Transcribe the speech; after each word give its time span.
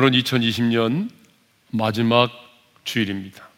오늘은 0.00 0.18
2020년 0.18 1.10
마지막 1.72 2.32
주일입니다. 2.84 3.50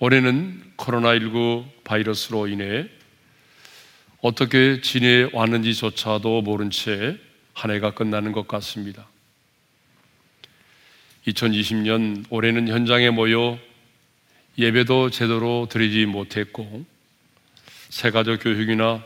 올해는 0.00 0.60
코로나19 0.76 1.84
바이러스로 1.84 2.48
인해 2.48 2.88
어떻게 4.22 4.80
지내왔는지조차도 4.80 6.42
모른 6.42 6.70
채 6.70 7.16
한 7.54 7.70
해가 7.70 7.94
끝나는 7.94 8.32
것 8.32 8.48
같습니다. 8.48 9.06
2020년 11.28 12.24
올해는 12.28 12.66
현장에 12.66 13.10
모여 13.10 13.60
예배도 14.58 15.10
제대로 15.10 15.68
드리지 15.70 16.06
못했고 16.06 16.84
새가족 17.88 18.42
교육이나 18.42 19.04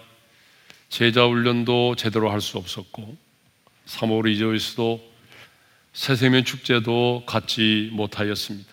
제자 0.89 1.27
훈련도 1.27 1.97
제대로 1.97 2.31
할 2.31 2.41
수 2.41 2.57
없었고 2.57 3.15
3월 3.85 4.25
리조이스도 4.25 5.16
새세면 5.97 6.45
축제도 6.45 7.25
갖지 7.27 7.91
못하였습니다. 7.93 8.73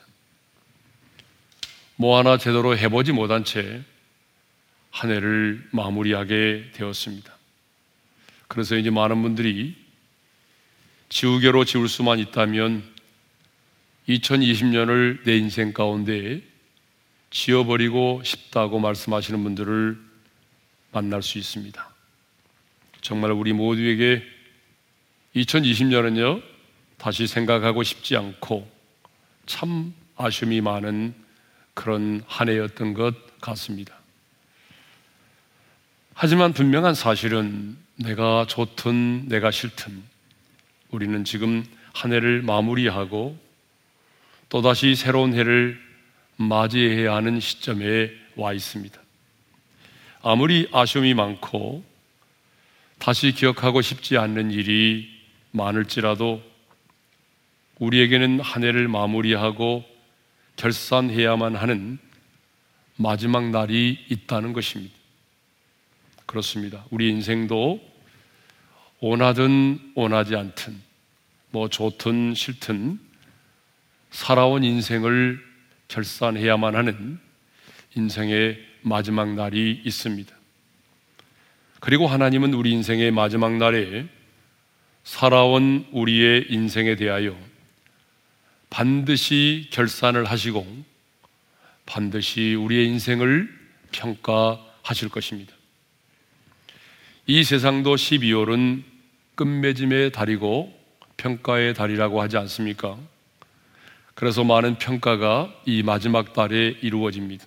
뭐 1.95 2.17
하나 2.17 2.37
제대로 2.37 2.77
해보지 2.77 3.13
못한 3.13 3.43
채 3.43 3.83
한 4.93 5.09
해를 5.09 5.67
마무리하게 5.71 6.69
되었습니다. 6.73 7.35
그래서 8.47 8.75
이제 8.77 8.91
많은 8.91 9.23
분들이 9.23 9.75
지우개로 11.09 11.65
지울 11.65 11.89
수만 11.89 12.19
있다면 12.19 12.83
2020년을 14.07 15.23
내 15.23 15.35
인생 15.35 15.73
가운데 15.73 16.43
지워버리고 17.31 18.21
싶다고 18.23 18.79
말씀하시는 18.79 19.43
분들을 19.43 19.97
만날 20.91 21.23
수 21.23 21.39
있습니다. 21.39 21.89
정말 23.01 23.31
우리 23.31 23.51
모두에게 23.51 24.23
2020년은요, 25.35 26.43
다시 27.03 27.27
생각하고 27.27 27.83
싶지 27.83 28.15
않고 28.15 28.65
참 29.45 29.93
아쉬움이 30.15 30.61
많은 30.61 31.13
그런 31.73 32.23
한 32.27 32.47
해였던 32.47 32.93
것 32.93 33.41
같습니다. 33.41 33.93
하지만 36.13 36.53
분명한 36.53 36.95
사실은 36.95 37.75
내가 37.97 38.45
좋든 38.47 39.27
내가 39.27 39.51
싫든 39.51 40.01
우리는 40.91 41.25
지금 41.25 41.65
한 41.93 42.13
해를 42.13 42.41
마무리하고 42.41 43.37
또다시 44.47 44.95
새로운 44.95 45.33
해를 45.33 45.77
맞이해야 46.37 47.15
하는 47.15 47.41
시점에 47.41 48.11
와 48.37 48.53
있습니다. 48.53 48.97
아무리 50.21 50.69
아쉬움이 50.71 51.15
많고 51.15 51.83
다시 52.97 53.33
기억하고 53.33 53.81
싶지 53.81 54.17
않는 54.17 54.51
일이 54.51 55.09
많을지라도 55.51 56.52
우리에게는 57.79 58.39
한 58.39 58.63
해를 58.63 58.87
마무리하고 58.87 59.83
결산해야만 60.55 61.55
하는 61.55 61.97
마지막 62.95 63.49
날이 63.49 63.97
있다는 64.09 64.53
것입니다. 64.53 64.93
그렇습니다. 66.25 66.85
우리 66.89 67.09
인생도 67.09 67.81
원하든 68.99 69.91
원하지 69.95 70.35
않든 70.35 70.79
뭐 71.51 71.67
좋든 71.67 72.35
싫든 72.35 72.99
살아온 74.11 74.63
인생을 74.63 75.43
결산해야만 75.87 76.75
하는 76.75 77.19
인생의 77.95 78.59
마지막 78.81 79.33
날이 79.33 79.81
있습니다. 79.83 80.33
그리고 81.79 82.07
하나님은 82.07 82.53
우리 82.53 82.71
인생의 82.71 83.11
마지막 83.11 83.57
날에 83.57 84.07
살아온 85.03 85.85
우리의 85.91 86.45
인생에 86.49 86.95
대하여 86.95 87.37
반드시 88.73 89.67
결산을 89.69 90.25
하시고 90.25 90.65
반드시 91.85 92.55
우리의 92.55 92.87
인생을 92.87 93.47
평가하실 93.91 95.09
것입니다. 95.09 95.53
이 97.27 97.43
세상도 97.43 97.93
12월은 97.93 98.83
끝맺음의 99.35 100.11
달이고 100.11 100.75
평가의 101.17 101.75
달이라고 101.75 102.19
하지 102.19 102.37
않습니까? 102.37 102.97
그래서 104.15 104.43
많은 104.43 104.79
평가가 104.79 105.53
이 105.67 105.83
마지막 105.83 106.33
달에 106.33 106.75
이루어집니다. 106.81 107.45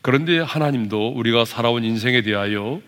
그런데 0.00 0.38
하나님도 0.38 1.08
우리가 1.08 1.44
살아온 1.44 1.84
인생에 1.84 2.22
대하여 2.22 2.80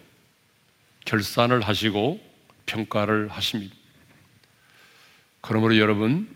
결산을 1.05 1.61
하시고 1.61 2.19
평가를 2.65 3.29
하십니다. 3.29 3.80
그러므로 5.41 5.79
여러분, 5.79 6.29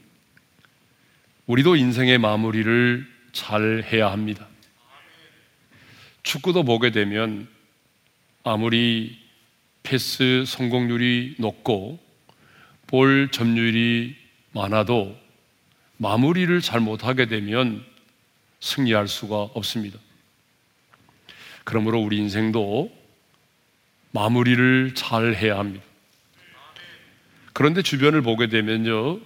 우리도 1.47 1.76
인생의 1.76 2.19
마무리를 2.19 3.06
잘 3.32 3.84
해야 3.92 4.10
합니다. 4.10 4.47
축구도 6.22 6.65
보게 6.65 6.91
되면 6.91 7.48
아무리 8.44 9.19
패스 9.82 10.44
성공률이 10.47 11.37
높고 11.38 11.98
볼 12.87 13.28
점유율이 13.31 14.16
많아도 14.53 15.16
마무리를 15.98 16.60
잘 16.60 16.81
못하게 16.81 17.26
되면 17.26 17.84
승리할 18.60 19.09
수가 19.09 19.36
없습니다. 19.36 19.98
그러므로 21.65 22.00
우리 22.00 22.16
인생도 22.19 22.91
마무리를 24.12 24.94
잘 24.94 25.34
해야 25.34 25.59
합니다. 25.59 25.84
그런데 27.54 27.82
주변을 27.82 28.20
보게 28.20 28.48
되면요. 28.48 29.20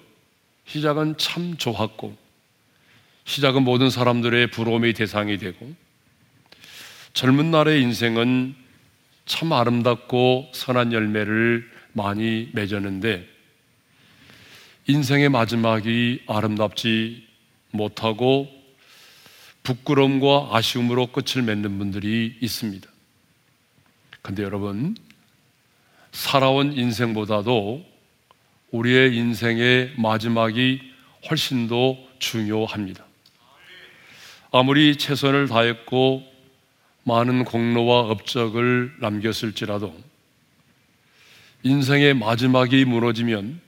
시작은 0.67 1.17
참 1.17 1.57
좋았고, 1.57 2.15
시작은 3.25 3.65
모든 3.65 3.91
사람들의 3.91 4.51
부러움의 4.51 4.93
대상이 4.93 5.39
되고, 5.39 5.75
젊은 7.15 7.51
날의 7.51 7.83
인생은 7.83 8.55
참 9.25 9.53
아름답고 9.53 10.51
선한 10.53 10.93
열매를 10.93 11.69
많이 11.95 12.51
맺었는데, 12.53 13.27
인생의 14.89 15.31
마지막이 15.31 16.23
아름답지 16.27 17.27
못하고 17.71 18.49
부끄러움과 19.63 20.51
아쉬움으로 20.53 21.09
끝을 21.09 21.43
맺는 21.43 21.79
분들이 21.79 22.37
있습니다. 22.41 22.89
근데 24.21 24.43
여러분, 24.43 24.97
살아온 26.13 26.75
인생보다도 26.75 27.98
우리의 28.71 29.17
인생의 29.17 29.95
마지막이 29.97 30.81
훨씬 31.29 31.69
더 31.69 31.97
중요합니다. 32.19 33.05
아무리 34.51 34.97
최선을 34.97 35.49
다했고 35.49 36.23
많은 37.05 37.45
공로와 37.45 38.11
업적을 38.11 38.97
남겼을지라도 39.01 39.95
인생의 41.63 42.15
마지막이 42.15 42.85
무너지면 42.85 43.61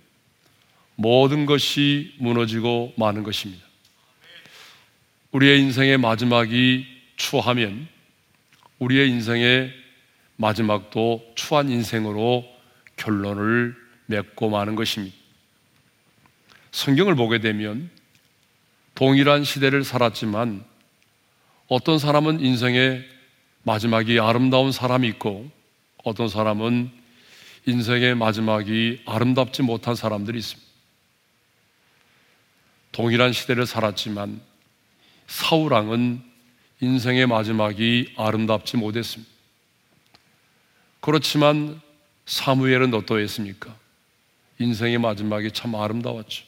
모든 0.97 1.47
것이 1.47 2.15
무너지고 2.19 2.93
마는 2.97 3.23
것입니다. 3.23 3.65
우리의 5.33 5.61
인생의 5.61 5.97
마지막이 5.99 6.87
추하면 7.17 7.89
우리의 8.79 9.09
인생의 9.11 9.73
마지막도 10.37 11.33
추한 11.35 11.71
인생으로 11.71 12.45
결론을 12.97 13.75
맺고 14.11 14.51
마는 14.51 14.75
것입니다. 14.75 15.17
성경을 16.73 17.15
보게 17.15 17.39
되면 17.39 17.91
동일한 18.95 19.45
시대를 19.45 19.85
살았지만 19.85 20.65
어떤 21.69 21.99
사람은 21.99 22.41
인생의 22.41 23.09
마지막이 23.63 24.19
아름다운 24.19 24.73
사람이 24.73 25.07
있고 25.09 25.51
어떤 26.05 26.29
사람은 26.29 26.91
인생의 27.67 28.15
마지막이 28.17 29.03
아름답지 29.07 29.63
못한 29.63 29.95
사람들이 29.95 30.39
있습니다. 30.39 30.71
동일한 32.93 33.33
시대를 33.33 33.67
살았지만 33.67 34.41
사우랑은 35.29 36.23
인생의 36.81 37.27
마지막이 37.27 38.15
아름답지 38.17 38.77
못했습니다. 38.77 39.31
그렇지만 41.01 41.81
사무엘은 42.27 42.93
어떠했습니까? 42.95 43.80
인생의 44.61 44.99
마지막이 44.99 45.51
참 45.53 45.75
아름다웠죠. 45.75 46.45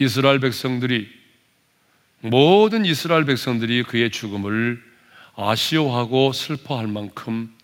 이스라엘 0.00 0.40
백성들이 0.40 1.08
모든 2.20 2.84
이스라엘 2.84 3.24
백성들이 3.24 3.84
그의 3.84 4.10
죽음을 4.10 4.82
아쉬워하고 5.36 6.32
슬퍼할 6.32 6.88
만큼 6.88 7.54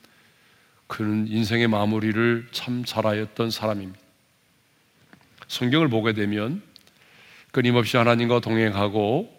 그는 0.86 1.26
인생의 1.26 1.66
마무리를 1.66 2.48
참 2.52 2.84
잘하였던 2.84 3.50
사람입니다. 3.50 3.98
성경을 5.48 5.88
보게 5.88 6.12
되면 6.12 6.62
끊임없이 7.50 7.96
하나님과 7.96 8.40
동행하고 8.40 9.32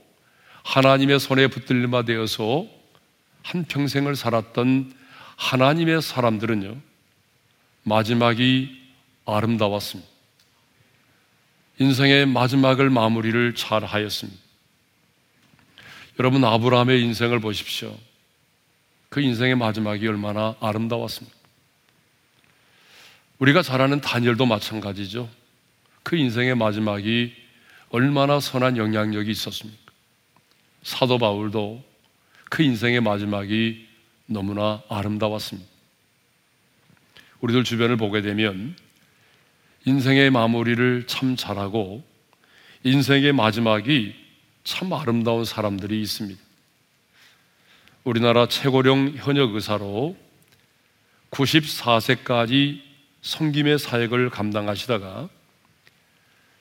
하나님의 0.64 1.20
손에 1.20 1.48
붙들림바 1.48 2.04
되어서 2.04 2.68
한 3.44 3.64
평생을 3.64 4.16
살았던 4.16 4.94
하나님의 5.38 6.02
사람들은요, 6.02 6.78
마지막이 7.84 8.85
아름다웠습니다. 9.26 10.10
인생의 11.80 12.26
마지막을 12.28 12.90
마무리를 12.90 13.56
잘 13.56 13.84
하였습니다. 13.84 14.40
여러분, 16.20 16.44
아브라함의 16.46 17.02
인생을 17.04 17.40
보십시오. 17.40 17.96
그 19.10 19.22
인생의 19.22 19.56
마지막이 19.56 20.08
얼마나 20.08 20.56
아름다웠습니까? 20.60 21.36
우리가 23.40 23.62
잘 23.62 23.82
아는 23.82 24.00
다니엘도 24.00 24.46
마찬가지죠. 24.46 25.30
그 26.04 26.16
인생의 26.16 26.56
마지막이 26.56 27.34
얼마나 27.90 28.40
선한 28.40 28.78
영향력이 28.78 29.30
있었습니까? 29.32 29.92
사도 30.84 31.18
바울도 31.18 31.84
그 32.50 32.64
인생의 32.64 33.02
마지막이 33.02 33.88
너무나 34.28 34.82
아름다웠습니다. 34.90 35.70
우리들 37.42 37.64
주변을 37.64 37.98
보게 37.98 38.22
되면 38.22 38.76
인생의 39.86 40.32
마무리를 40.32 41.06
참 41.06 41.36
잘하고 41.36 42.04
인생의 42.84 43.34
마지막이 43.34 44.16
참 44.64 44.92
아름다운 44.94 45.46
사람들이 45.46 46.02
있습니다. 46.02 46.42
우리나라 48.04 48.48
최고령 48.48 49.14
현역 49.18 49.54
의사로 49.54 50.16
94세까지 51.32 52.82
성김의 53.22 53.80
사역을 53.80 54.30
감당하시다가 54.30 55.30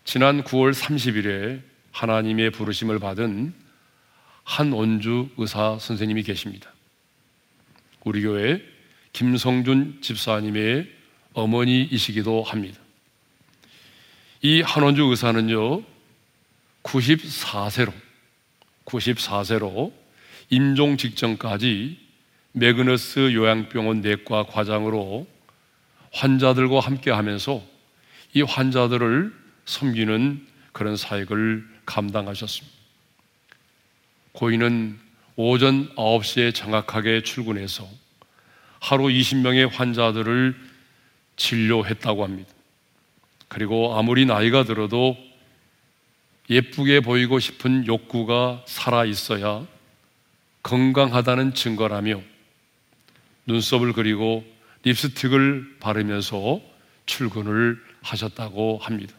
지난 0.05 0.43
9월 0.43 0.75
30일에 0.75 1.63
하나님의 1.93 2.51
부르심을 2.51 2.99
받은 2.99 3.55
한원주 4.43 5.31
의사 5.39 5.79
선생님이 5.79 6.23
계십니다. 6.25 6.71
우리 8.05 8.23
교회 8.23 8.63
김성준 9.13 10.01
집사님의 10.03 10.91
어머니이시기도 11.33 12.43
합니다. 12.43 12.84
이 14.47 14.61
한원주 14.61 15.05
의사는요, 15.05 15.83
94세로, 16.83 17.95
94세로 18.85 19.91
임종 20.51 20.99
직전까지 20.99 21.99
매그너스 22.53 23.33
요양병원 23.33 24.03
내과 24.03 24.45
과장으로 24.45 25.27
환자들과 26.13 26.81
함께 26.81 27.11
하면서 27.11 27.63
이 28.35 28.43
환자들을 28.43 29.33
섬기는 29.65 30.47
그런 30.73 30.99
사역을 30.99 31.67
감당하셨습니다. 31.87 32.77
고인은 34.33 34.99
오전 35.37 35.89
9시에 35.95 36.55
정확하게 36.55 37.23
출근해서 37.23 37.89
하루 38.79 39.05
20명의 39.05 39.71
환자들을 39.73 40.55
진료했다고 41.37 42.25
합니다. 42.25 42.54
그리고 43.55 43.97
아무리 43.97 44.27
나이가 44.27 44.65
들어도 44.65 45.17
예쁘게 46.51 46.99
보이고 46.99 47.39
싶은 47.39 47.87
욕구가 47.87 48.65
살아 48.67 49.05
있어야 49.05 49.65
건강하다는 50.65 51.55
증거라며 51.55 52.21
눈썹을 53.47 53.93
그리고 53.93 54.45
립스틱을 54.83 55.77
바르면서 55.79 56.61
출근을 57.07 57.81
하셨다고 58.03 58.79
합니다. 58.79 59.15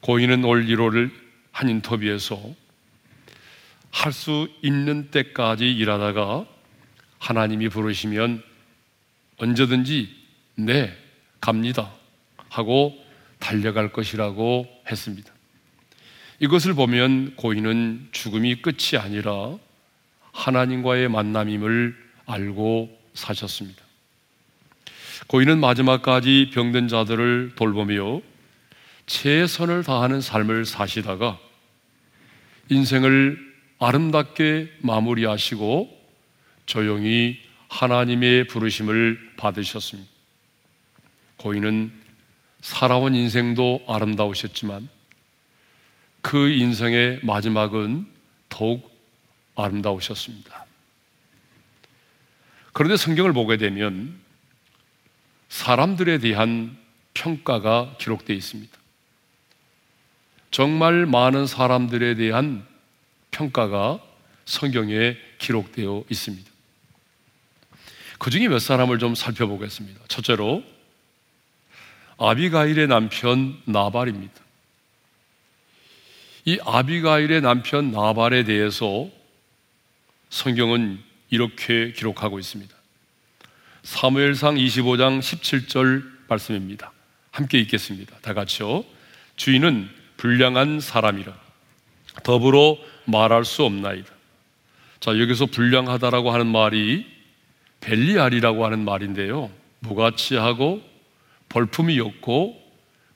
고인은 0.00 0.42
올 0.42 0.64
1월을 0.64 1.10
한 1.52 1.68
인터뷰에서 1.68 2.40
할 3.90 4.12
수 4.12 4.48
있는 4.62 5.10
때까지 5.10 5.70
일하다가 5.70 6.46
하나님이 7.18 7.68
부르시면 7.68 8.42
언제든지 9.36 10.08
네, 10.54 10.96
갑니다. 11.38 12.01
하고 12.52 12.94
달려갈 13.38 13.92
것이라고 13.92 14.68
했습니다. 14.90 15.32
이것을 16.38 16.74
보면 16.74 17.34
고인은 17.36 18.08
죽음이 18.12 18.56
끝이 18.56 19.00
아니라 19.00 19.56
하나님과의 20.32 21.08
만남임을 21.08 21.96
알고 22.26 22.98
사셨습니다. 23.14 23.82
고인은 25.28 25.60
마지막까지 25.60 26.50
병든 26.52 26.88
자들을 26.88 27.52
돌보며 27.56 28.20
최선을 29.06 29.82
다하는 29.82 30.20
삶을 30.20 30.66
사시다가 30.66 31.38
인생을 32.68 33.38
아름답게 33.78 34.70
마무리하시고 34.80 36.02
조용히 36.66 37.38
하나님의 37.68 38.46
부르심을 38.48 39.18
받으셨습니다. 39.36 40.10
고인은 41.38 42.01
살아온 42.62 43.14
인생도 43.14 43.84
아름다우셨지만 43.86 44.88
그 46.22 46.48
인생의 46.48 47.20
마지막은 47.22 48.06
더욱 48.48 48.90
아름다우셨습니다. 49.56 50.64
그런데 52.72 52.96
성경을 52.96 53.32
보게 53.32 53.58
되면 53.58 54.18
사람들에 55.48 56.18
대한 56.18 56.78
평가가 57.12 57.96
기록되어 57.98 58.34
있습니다. 58.34 58.78
정말 60.50 61.04
많은 61.06 61.46
사람들에 61.46 62.14
대한 62.14 62.64
평가가 63.30 64.00
성경에 64.44 65.16
기록되어 65.38 66.04
있습니다. 66.08 66.50
그 68.18 68.30
중에 68.30 68.48
몇 68.48 68.60
사람을 68.60 68.98
좀 68.98 69.14
살펴보겠습니다. 69.14 70.00
첫째로, 70.08 70.62
아비가일의 72.18 72.88
남편 72.88 73.60
나발입니다. 73.64 74.34
이 76.44 76.58
아비가일의 76.64 77.40
남편 77.40 77.92
나발에 77.92 78.44
대해서 78.44 79.08
성경은 80.30 80.98
이렇게 81.30 81.92
기록하고 81.92 82.38
있습니다. 82.38 82.74
사무엘상 83.82 84.56
25장 84.56 85.20
17절 85.20 86.02
말씀입니다. 86.28 86.92
함께 87.30 87.58
읽겠습니다. 87.60 88.16
다 88.22 88.34
같이요. 88.34 88.84
주인은 89.36 89.88
불량한 90.16 90.80
사람이라 90.80 91.32
더불어 92.22 92.76
말할 93.06 93.44
수 93.44 93.64
없나이다. 93.64 94.12
자, 95.00 95.18
여기서 95.18 95.46
불량하다라고 95.46 96.30
하는 96.30 96.46
말이 96.46 97.06
벨리알이라고 97.80 98.64
하는 98.64 98.84
말인데요. 98.84 99.50
무가치하고 99.80 100.91
벌품이 101.52 102.00
없고 102.00 102.58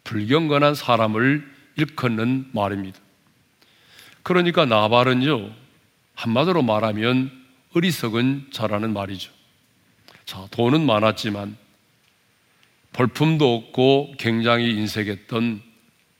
불경건한 0.05 0.75
사람을 0.75 1.50
일컫는 1.76 2.50
말입니다. 2.52 3.00
그러니까 4.23 4.66
나발은요, 4.66 5.50
한마디로 6.14 6.61
말하면 6.62 7.33
어리석은 7.75 8.49
자라는 8.52 8.93
말이죠. 8.93 9.33
자, 10.26 10.47
돈은 10.50 10.85
많았지만 10.85 11.57
벌품도 12.93 13.55
없고 13.55 14.14
굉장히 14.19 14.71
인색했던 14.71 15.62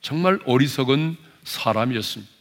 정말 0.01 0.39
어리석은 0.47 1.17
사람이었습니다. 1.45 2.33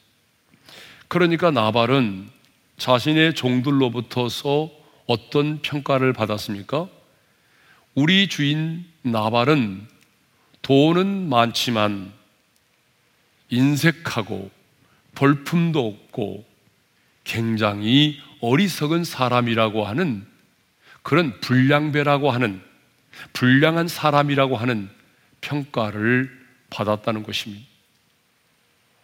그러니까 1.09 1.51
나발은 1.51 2.29
자신의 2.77 3.35
종들로부터서 3.35 4.69
어떤 5.05 5.61
평가를 5.61 6.13
받았습니까? 6.13 6.87
우리 7.95 8.27
주인 8.27 8.83
나발은 9.03 9.87
돈은 10.61 11.29
많지만 11.29 12.11
인색하고 13.49 14.51
벌품도 15.15 15.87
없고 15.87 16.45
굉장히 17.23 18.19
어리석은 18.41 19.05
사람이라고 19.05 19.85
하는 19.85 20.27
그런 21.03 21.39
불량배라고 21.39 22.31
하는 22.31 22.61
불량한 23.31 23.87
사람이라고 23.87 24.57
하는 24.57 24.89
평가를 25.39 26.29
받았다는 26.69 27.23
것입니다. 27.23 27.65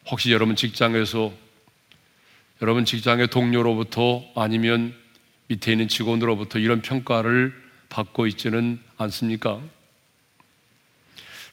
혹시 0.07 0.33
여러분 0.33 0.57
직장에서 0.57 1.31
여러분 2.61 2.83
직장의 2.83 3.29
동료로부터 3.29 4.25
아니면 4.35 4.93
밑에 5.47 5.71
있는 5.71 5.87
직원으로부터 5.87 6.59
이런 6.59 6.81
평가를 6.81 7.60
받고 7.91 8.25
있지는 8.27 8.79
않습니까? 8.97 9.61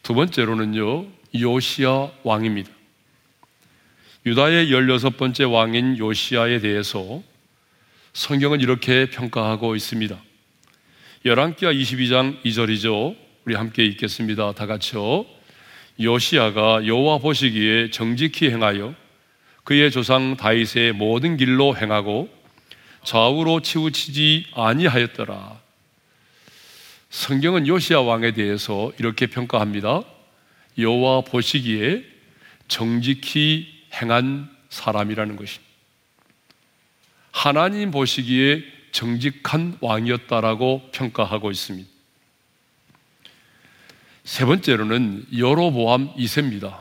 두 0.03 0.15
번째로는요, 0.15 1.07
요시아 1.39 2.11
왕입니다. 2.23 2.71
유다의 4.25 4.71
16번째 4.71 5.53
왕인 5.53 5.99
요시아에 5.99 6.61
대해서 6.61 7.23
성경은 8.15 8.61
이렇게 8.61 9.11
평가하고 9.11 9.77
있습니다. 9.77 10.17
11기와 11.27 11.79
22장 11.79 12.43
2절이죠. 12.43 13.17
우리 13.45 13.55
함께 13.55 13.85
읽겠습니다. 13.85 14.53
다 14.53 14.67
같이요. 14.67 15.27
요시아가 16.01 16.87
여호와 16.87 17.19
보시기에 17.19 17.91
정직히 17.91 18.51
행하여 18.51 18.95
그의 19.65 19.91
조상 19.91 20.37
다윗의 20.37 20.93
모든 20.93 21.37
길로 21.37 21.77
행하고 21.77 22.29
좌우로 23.05 23.61
치우치지 23.61 24.47
아니하였더라. 24.55 25.68
성경은 27.11 27.67
요시아 27.67 28.01
왕에 28.03 28.33
대해서 28.33 28.93
이렇게 28.99 29.27
평가합니다. 29.27 30.03
여호와 30.77 31.23
보시기에 31.23 32.05
정직히 32.69 33.67
행한 33.95 34.49
사람이라는 34.69 35.37
것입니다. 35.37 35.69
하나님 37.33 37.91
보시기에 37.91 38.63
정직한 38.93 39.79
왕이었다라고 39.81 40.91
평가하고 40.93 41.51
있습니다. 41.51 41.89
세 44.25 44.45
번째로는 44.45 45.27
여로보암 45.37 46.15
2세입니다. 46.15 46.81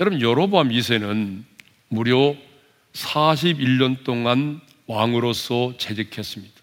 여러분 0.00 0.20
여로보암 0.20 0.70
2세는 0.70 1.44
무려 1.88 2.34
41년 2.92 4.02
동안 4.02 4.60
왕으로서 4.86 5.74
재직했습니다. 5.78 6.53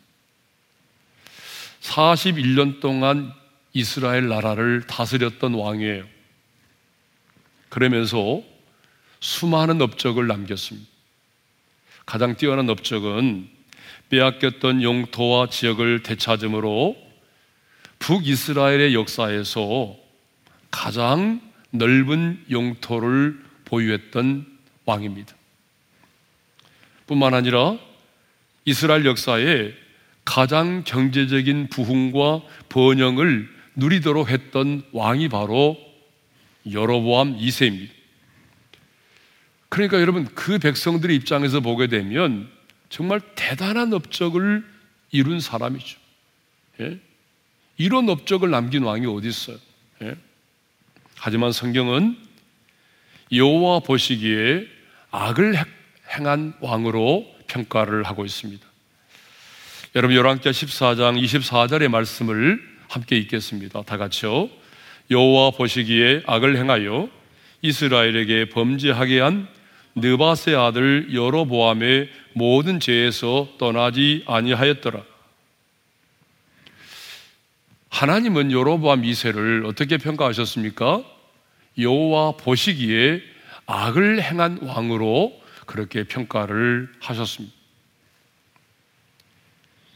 41년 1.81 2.79
동안 2.79 3.33
이스라엘 3.73 4.27
나라를 4.27 4.83
다스렸던 4.88 5.53
왕이에요. 5.53 6.05
그러면서 7.69 8.43
수많은 9.19 9.81
업적을 9.81 10.27
남겼습니다. 10.27 10.89
가장 12.05 12.35
뛰어난 12.35 12.69
업적은 12.69 13.50
빼앗겼던 14.09 14.83
영토와 14.83 15.47
지역을 15.47 16.03
되찾음으로 16.03 16.97
북이스라엘의 18.00 18.93
역사에서 18.93 19.95
가장 20.69 21.41
넓은 21.69 22.43
영토를 22.50 23.39
보유했던 23.65 24.45
왕입니다. 24.85 25.33
뿐만 27.07 27.33
아니라 27.33 27.77
이스라엘 28.65 29.05
역사에 29.05 29.73
가장 30.25 30.84
경제적인 30.84 31.68
부흥과 31.70 32.42
번영을 32.70 33.50
누리도록 33.75 34.30
했던 34.30 34.84
왕이 34.92 35.30
바로 35.30 35.78
여로보암 36.70 37.38
2세입니다. 37.38 37.90
그러니까 39.70 40.01
여러분 40.01 40.25
그 40.36 40.60
백성들의 40.60 41.16
입장에서 41.16 41.62
보게 41.62 41.88
되면 41.88 42.50
정말 42.90 43.22
대단한 43.36 43.94
업적을 43.94 44.66
이룬 45.12 45.40
사람이죠. 45.40 45.98
예? 46.82 47.00
이런 47.78 48.10
업적을 48.10 48.51
남긴 48.51 48.84
왕이 48.84 49.06
어디 49.08 49.30
있어요? 49.30 49.58
예? 50.01 50.16
하지만 51.16 51.51
성경은 51.51 52.18
여호와 53.32 53.80
보시기에 53.80 54.68
악을 55.12 55.56
행한 56.13 56.54
왕으로 56.60 57.25
평가를 57.48 58.04
하고 58.04 58.25
있습니다. 58.25 58.71
여러분 59.93 60.15
열왕기 60.15 60.50
14장 60.50 61.21
24절의 61.21 61.89
말씀을 61.89 62.62
함께 62.88 63.17
읽겠습니다. 63.17 63.81
다 63.81 63.98
같이요. 63.98 64.50
여호와 65.10 65.51
보시기에 65.51 66.24
악을 66.27 66.55
행하여 66.55 67.10
이스라엘에게 67.62 68.48
범죄하게 68.51 69.19
한 69.19 69.50
느바세 69.95 70.55
아들 70.55 71.13
여로보암의 71.13 72.10
모든 72.31 72.79
죄에서 72.79 73.50
떠나지 73.57 74.24
아니하였더라. 74.27 75.03
하나님은 77.89 78.53
여로보암 78.53 79.01
2세를 79.01 79.65
어떻게 79.65 79.98
평가하셨습니까? 79.98 81.03
여호와 81.77 82.38
보시기에 82.38 83.21
악을 83.65 84.24
행한 84.24 84.60
왕으로 84.62 85.38
그렇게 85.65 86.05
평가를 86.05 86.88
하셨습니다. 87.01 87.61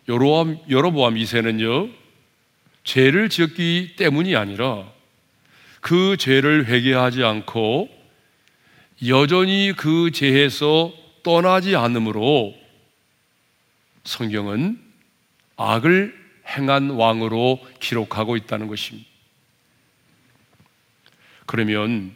여로보암, 0.08 0.60
여로보암 0.70 1.16
2세는요, 1.16 1.92
죄를 2.84 3.30
지었기 3.30 3.96
때문이 3.98 4.36
아니라 4.36 4.92
그 5.82 6.18
죄를 6.18 6.68
회개하지 6.68 7.24
않고 7.24 7.90
여전히 9.08 9.74
그 9.76 10.12
죄에서 10.12 10.94
떠나지 11.24 11.76
않으므로 11.76 12.56
성경은 14.04 14.80
악을 15.58 16.16
행한 16.48 16.92
왕으로 16.92 17.60
기록하고 17.80 18.38
있다는 18.38 18.68
것입니다. 18.68 19.08
그러면 21.48 22.16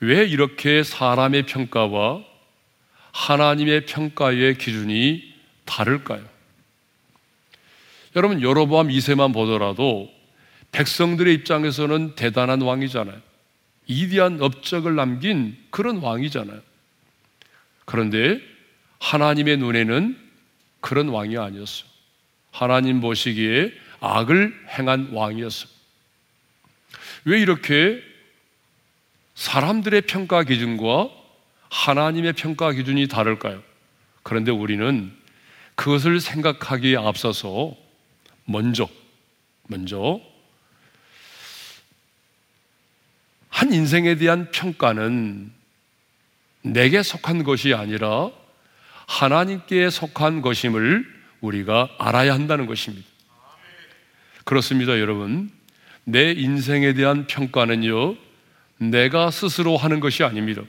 왜 0.00 0.24
이렇게 0.24 0.82
사람의 0.82 1.46
평가와 1.46 2.22
하나님의 3.12 3.86
평가의 3.86 4.58
기준이 4.58 5.34
다를까요? 5.64 6.37
여러분 8.18 8.42
여로보암 8.42 8.88
2세만 8.88 9.32
보더라도 9.32 10.10
백성들의 10.72 11.32
입장에서는 11.34 12.16
대단한 12.16 12.62
왕이잖아요. 12.62 13.16
이디한 13.86 14.42
업적을 14.42 14.96
남긴 14.96 15.56
그런 15.70 15.98
왕이잖아요. 15.98 16.60
그런데 17.84 18.40
하나님의 18.98 19.58
눈에는 19.58 20.18
그런 20.80 21.10
왕이 21.10 21.38
아니었어요. 21.38 21.88
하나님 22.50 23.00
보시기에 23.00 23.72
악을 24.00 24.52
행한 24.76 25.10
왕이었어요. 25.12 25.70
왜 27.24 27.40
이렇게 27.40 28.02
사람들의 29.36 30.02
평가 30.02 30.42
기준과 30.42 31.08
하나님의 31.70 32.32
평가 32.32 32.72
기준이 32.72 33.06
다를까요? 33.06 33.62
그런데 34.24 34.50
우리는 34.50 35.12
그것을 35.76 36.18
생각하기에 36.18 36.96
앞서서 36.96 37.76
먼저, 38.50 38.88
먼저 39.66 40.20
한 43.50 43.72
인생에 43.74 44.14
대한 44.14 44.50
평가는 44.50 45.52
내게 46.62 47.02
속한 47.02 47.44
것이 47.44 47.74
아니라 47.74 48.30
하나님께 49.06 49.90
속한 49.90 50.40
것임을 50.40 51.04
우리가 51.42 51.90
알아야 51.98 52.32
한다는 52.32 52.66
것입니다. 52.66 53.06
그렇습니다, 54.44 54.98
여러분. 54.98 55.50
내 56.04 56.32
인생에 56.32 56.94
대한 56.94 57.26
평가는요, 57.26 58.16
내가 58.78 59.30
스스로 59.30 59.76
하는 59.76 60.00
것이 60.00 60.24
아닙니다. 60.24 60.62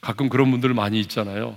가끔 0.00 0.28
그런 0.28 0.50
분들 0.50 0.74
많이 0.74 0.98
있잖아요. 1.02 1.56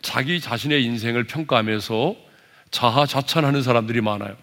자기 0.00 0.40
자신의 0.40 0.84
인생을 0.84 1.24
평가하면서 1.24 2.25
자하자찬하는 2.70 3.62
사람들이 3.62 4.00
많아요. 4.00 4.36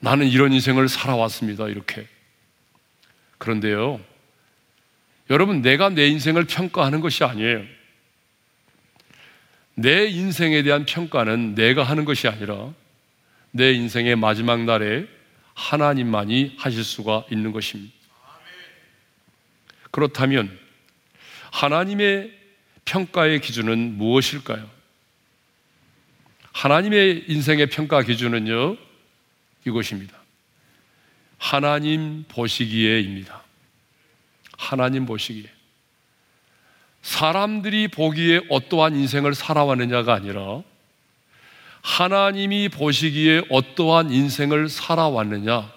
나는 0.00 0.28
이런 0.28 0.52
인생을 0.52 0.88
살아왔습니다. 0.88 1.68
이렇게. 1.68 2.06
그런데요, 3.38 4.00
여러분, 5.30 5.60
내가 5.60 5.90
내 5.90 6.06
인생을 6.06 6.44
평가하는 6.44 7.00
것이 7.00 7.22
아니에요. 7.24 7.62
내 9.74 10.06
인생에 10.06 10.62
대한 10.62 10.86
평가는 10.86 11.54
내가 11.54 11.84
하는 11.84 12.04
것이 12.04 12.26
아니라 12.26 12.72
내 13.52 13.72
인생의 13.72 14.16
마지막 14.16 14.64
날에 14.64 15.06
하나님만이 15.54 16.56
하실 16.58 16.82
수가 16.82 17.24
있는 17.30 17.52
것입니다. 17.52 17.92
그렇다면 19.90 20.58
하나님의 21.52 22.32
평가의 22.84 23.40
기준은 23.40 23.98
무엇일까요? 23.98 24.77
하나님의 26.52 27.24
인생의 27.28 27.66
평가 27.68 28.02
기준은요, 28.02 28.76
이것입니다. 29.66 30.16
하나님 31.38 32.24
보시기에입니다. 32.28 33.42
하나님 34.56 35.06
보시기에. 35.06 35.48
사람들이 37.02 37.88
보기에 37.88 38.40
어떠한 38.48 38.96
인생을 38.96 39.34
살아왔느냐가 39.34 40.14
아니라 40.14 40.62
하나님이 41.80 42.68
보시기에 42.68 43.42
어떠한 43.50 44.10
인생을 44.10 44.68
살아왔느냐. 44.68 45.72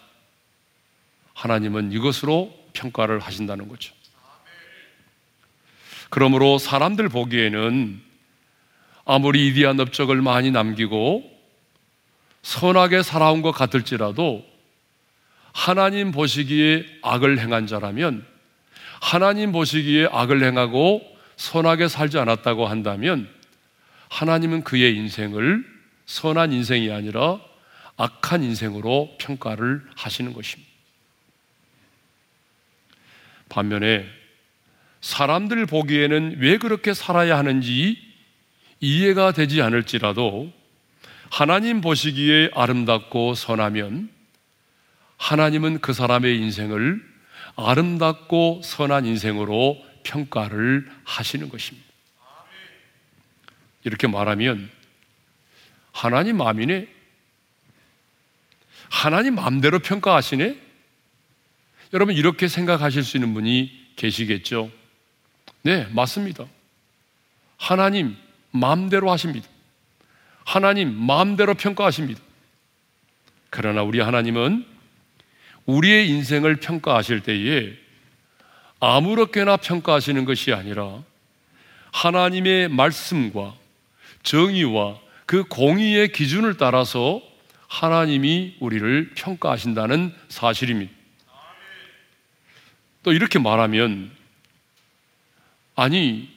하나님은 1.33 1.91
이것으로 1.91 2.53
평가를 2.73 3.19
하신다는 3.19 3.67
거죠. 3.67 3.93
그러므로 6.09 6.57
사람들 6.57 7.07
보기에는 7.09 8.01
아무리 9.05 9.47
이디한 9.47 9.79
업적을 9.79 10.21
많이 10.21 10.51
남기고 10.51 11.29
선하게 12.43 13.03
살아온 13.03 13.41
것 13.41 13.51
같을지라도 13.51 14.45
하나님 15.53 16.11
보시기에 16.11 16.85
악을 17.01 17.39
행한 17.39 17.67
자라면 17.67 18.25
하나님 19.01 19.51
보시기에 19.51 20.07
악을 20.11 20.43
행하고 20.43 21.01
선하게 21.35 21.87
살지 21.87 22.19
않았다고 22.19 22.67
한다면 22.67 23.27
하나님은 24.09 24.63
그의 24.63 24.95
인생을 24.95 25.65
선한 26.05 26.53
인생이 26.53 26.91
아니라 26.91 27.39
악한 27.97 28.43
인생으로 28.43 29.15
평가를 29.19 29.83
하시는 29.95 30.33
것입니다. 30.33 30.69
반면에 33.49 34.05
사람들 35.01 35.65
보기에는 35.65 36.37
왜 36.39 36.57
그렇게 36.57 36.93
살아야 36.93 37.37
하는지 37.37 38.10
이해가 38.81 39.31
되지 39.31 39.61
않을지라도 39.61 40.51
하나님 41.29 41.79
보시기에 41.81 42.49
아름답고 42.53 43.35
선하면 43.35 44.09
하나님은 45.17 45.79
그 45.79 45.93
사람의 45.93 46.37
인생을 46.39 47.01
아름답고 47.55 48.61
선한 48.63 49.05
인생으로 49.05 49.77
평가를 50.03 50.89
하시는 51.03 51.47
것입니다. 51.47 51.87
이렇게 53.83 54.07
말하면 54.07 54.69
하나님 55.91 56.37
마음이네? 56.37 56.87
하나님 58.89 59.35
마음대로 59.35 59.79
평가하시네? 59.79 60.59
여러분 61.93 62.15
이렇게 62.15 62.47
생각하실 62.47 63.03
수 63.03 63.17
있는 63.17 63.33
분이 63.33 63.93
계시겠죠? 63.95 64.71
네, 65.61 65.85
맞습니다. 65.91 66.45
하나님 67.57 68.17
마음대로 68.51 69.11
하십니다. 69.11 69.47
하나님 70.45 70.93
마음대로 70.93 71.53
평가하십니다. 71.53 72.21
그러나 73.49 73.83
우리 73.83 73.99
하나님은 73.99 74.65
우리의 75.65 76.09
인생을 76.09 76.57
평가하실 76.57 77.21
때에 77.21 77.73
아무렇게나 78.79 79.57
평가하시는 79.57 80.25
것이 80.25 80.53
아니라 80.53 81.03
하나님의 81.91 82.69
말씀과 82.69 83.55
정의와 84.23 84.99
그 85.25 85.43
공의의 85.43 86.11
기준을 86.11 86.57
따라서 86.57 87.21
하나님이 87.67 88.57
우리를 88.59 89.11
평가하신다는 89.15 90.13
사실입니다. 90.27 90.91
또 93.03 93.13
이렇게 93.13 93.39
말하면 93.39 94.11
아니 95.75 96.29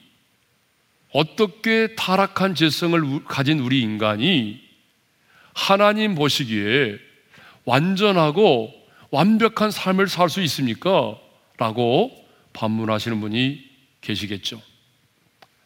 어떻게 1.15 1.95
타락한 1.95 2.55
재성을 2.55 3.23
가진 3.23 3.61
우리 3.61 3.79
인간이 3.79 4.61
하나님 5.53 6.13
보시기에 6.13 6.97
완전하고 7.63 8.73
완벽한 9.11 9.71
삶을 9.71 10.09
살 10.09 10.27
수 10.29 10.41
있습니까? 10.41 11.17
라고 11.57 12.11
반문하시는 12.51 13.21
분이 13.21 13.63
계시겠죠. 14.01 14.61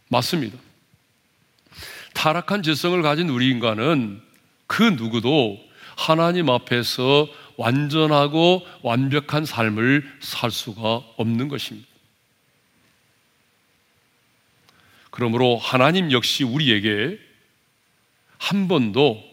맞습니다. 0.09 0.55
타락한 2.13 2.61
재성을 2.61 3.01
가진 3.01 3.29
우리 3.29 3.49
인간은 3.49 4.21
그 4.67 4.83
누구도 4.83 5.57
하나님 5.97 6.51
앞에서 6.51 7.27
완전하고 7.57 8.67
완벽한 8.83 9.45
삶을 9.45 10.07
살 10.19 10.51
수가 10.51 11.01
없는 11.17 11.47
것입니다. 11.47 11.88
그러므로 15.09 15.57
하나님 15.57 16.11
역시 16.11 16.43
우리에게 16.43 17.19
한 18.37 18.67
번도 18.67 19.23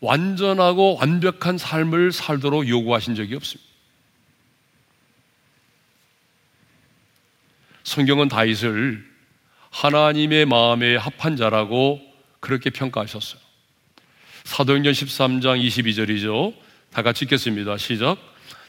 완전하고 0.00 0.96
완벽한 0.96 1.58
삶을 1.58 2.12
살도록 2.12 2.68
요구하신 2.68 3.14
적이 3.14 3.34
없습니다. 3.36 3.70
성경은 7.82 8.28
다윗을 8.28 9.04
하나님의 9.70 10.46
마음에 10.46 10.96
합한 10.96 11.36
자라고 11.36 12.00
그렇게 12.40 12.70
평가하셨어요. 12.70 13.40
사도행전 14.44 14.92
13장 14.92 15.64
22절이죠. 15.64 16.54
다 16.92 17.02
같이 17.02 17.24
읽겠습니다. 17.24 17.76
시작. 17.76 18.16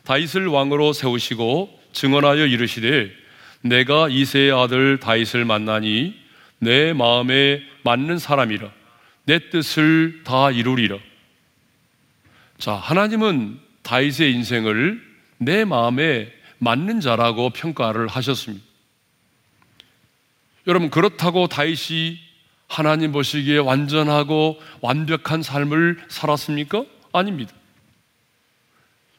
다윗을 0.04 0.48
왕으로 0.48 0.94
세우시고 0.94 1.80
증언하여 1.94 2.46
이르시되 2.46 3.12
내가 3.62 4.10
이세의 4.10 4.52
아들 4.52 5.00
다윗을 5.00 5.46
만나니 5.46 6.21
내 6.62 6.94
마음에 6.94 7.62
맞는 7.84 8.20
사람이라 8.20 8.72
내 9.26 9.50
뜻을 9.50 10.22
다 10.24 10.52
이루리라. 10.52 10.98
자, 12.60 12.74
하나님은 12.74 13.60
다윗의 13.82 14.32
인생을 14.34 15.02
내 15.40 15.66
마음에 15.66 16.32
맞는 16.60 17.02
자라고 17.02 17.50
평가를 17.50 18.08
하셨습니다. 18.08 18.64
여러분 20.68 20.92
그렇다고 20.92 21.48
다윗이 21.48 22.20
하나님 22.68 23.12
보시기에 23.12 23.58
완전하고 23.58 24.62
완벽한 24.82 25.42
삶을 25.42 26.06
살았습니까? 26.10 26.86
아닙니다. 27.12 27.54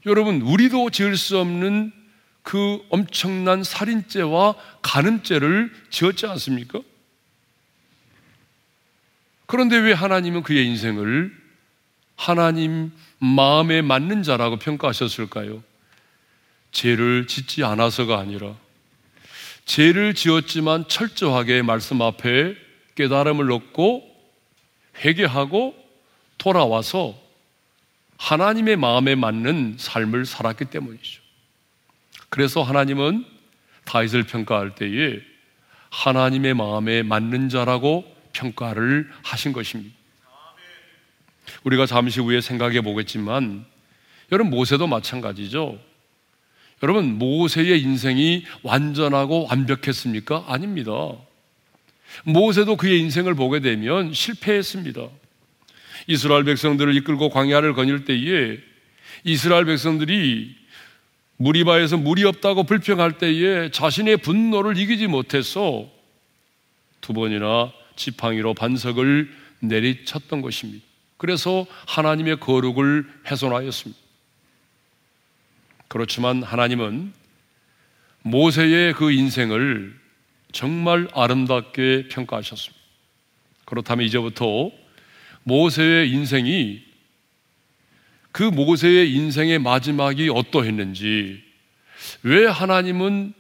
여러분 0.07 0.41
우리도 0.43 0.91
지을 0.91 1.17
수 1.17 1.39
없는 1.39 1.93
그 2.45 2.79
엄청난 2.89 3.65
살인죄와 3.65 4.55
간음죄를 4.83 5.73
지었지 5.91 6.27
않습니까? 6.27 6.81
그런데 9.53 9.77
왜 9.77 9.93
하나님은 9.93 10.45
그의 10.45 10.67
인생을 10.67 11.31
하나님 12.17 12.91
마음에 13.19 13.83
맞는 13.83 14.23
자라고 14.23 14.57
평가하셨을까요? 14.57 15.63
죄를 16.71 17.27
짓지 17.27 17.63
않아서가 17.63 18.19
아니라 18.19 18.55
죄를 19.67 20.15
지었지만 20.15 20.89
철저하게 20.89 21.61
말씀 21.61 22.01
앞에 22.01 22.57
깨달음을 22.95 23.53
얻고 23.53 24.03
회개하고 25.05 25.75
돌아와서 26.39 27.15
하나님의 28.17 28.77
마음에 28.77 29.15
맞는 29.15 29.77
삶을 29.79 30.25
살았기 30.25 30.65
때문이죠. 30.65 31.21
그래서 32.31 32.63
하나님은 32.63 33.27
다윗을 33.85 34.23
평가할 34.23 34.77
때에 34.77 35.21
하나님의 35.91 36.55
마음에 36.55 37.03
맞는 37.03 37.51
자라고 37.51 38.12
평가를 38.33 39.11
하신 39.23 39.53
것입니다. 39.53 39.95
우리가 41.65 41.87
잠시 41.87 42.21
후에 42.21 42.41
생각해 42.41 42.81
보겠지만 42.81 43.65
여러분 44.31 44.51
모세도 44.51 44.87
마찬가지죠. 44.87 45.79
여러분 46.83 47.19
모세의 47.19 47.81
인생이 47.81 48.45
완전하고 48.63 49.47
완벽했습니까? 49.49 50.47
아닙니다. 50.49 50.93
모세도 52.25 52.77
그의 52.77 53.01
인생을 53.01 53.35
보게 53.35 53.61
되면 53.61 54.13
실패했습니다. 54.13 55.09
이스라엘 56.09 56.45
백성들을 56.45 56.97
이끌고 56.97 57.31
광야를 57.31 57.75
거닐 57.75 58.05
때에 58.05 58.59
이스라엘 59.25 59.65
백성들이 59.65 60.57
무리바에서 61.37 61.97
물이 61.97 62.25
없다고 62.25 62.65
불평할 62.65 63.19
때에 63.19 63.71
자신의 63.71 64.19
분노를 64.19 64.77
이기지 64.77 65.07
못해서 65.07 65.89
두 67.01 67.13
번이나 67.13 67.73
지팡이로 68.03 68.55
반석을 68.55 69.31
내리쳤던 69.61 70.43
것입니다. 70.43 70.85
그래서 71.17 71.67
하나님의 71.87 72.41
거룩을 72.41 73.09
훼손하였습니다. 73.31 74.01
그렇지만 75.89 76.43
하나님은 76.43 77.13
모세의 78.23 78.95
그 78.95 79.13
인생을 79.13 79.95
정말 80.53 81.09
아름답게 81.13 82.09
평가하셨습니다. 82.09 82.83
그렇다면 83.65 84.07
이제부터 84.07 84.71
모세의 85.45 86.11
인생이 86.11 86.83
그 88.33 88.43
모세의 88.43 89.13
인생의 89.13 89.59
마지막이 89.59 90.29
어떠했는지 90.31 91.43
왜 92.23 92.47
하나님은 92.47 93.35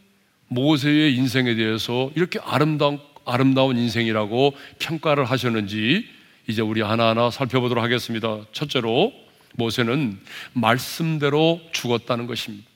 모세의 0.48 1.16
인생에 1.16 1.54
대해서 1.54 2.10
이렇게 2.14 2.38
아름다운, 2.40 3.00
아름다운 3.24 3.76
인생이라고 3.76 4.54
평가를 4.78 5.24
하셨는지 5.24 6.06
이제 6.46 6.62
우리 6.62 6.80
하나하나 6.80 7.30
살펴보도록 7.30 7.82
하겠습니다. 7.82 8.40
첫째로 8.52 9.12
모세는 9.54 10.18
말씀대로 10.52 11.60
죽었다는 11.72 12.26
것입니다. 12.26 12.68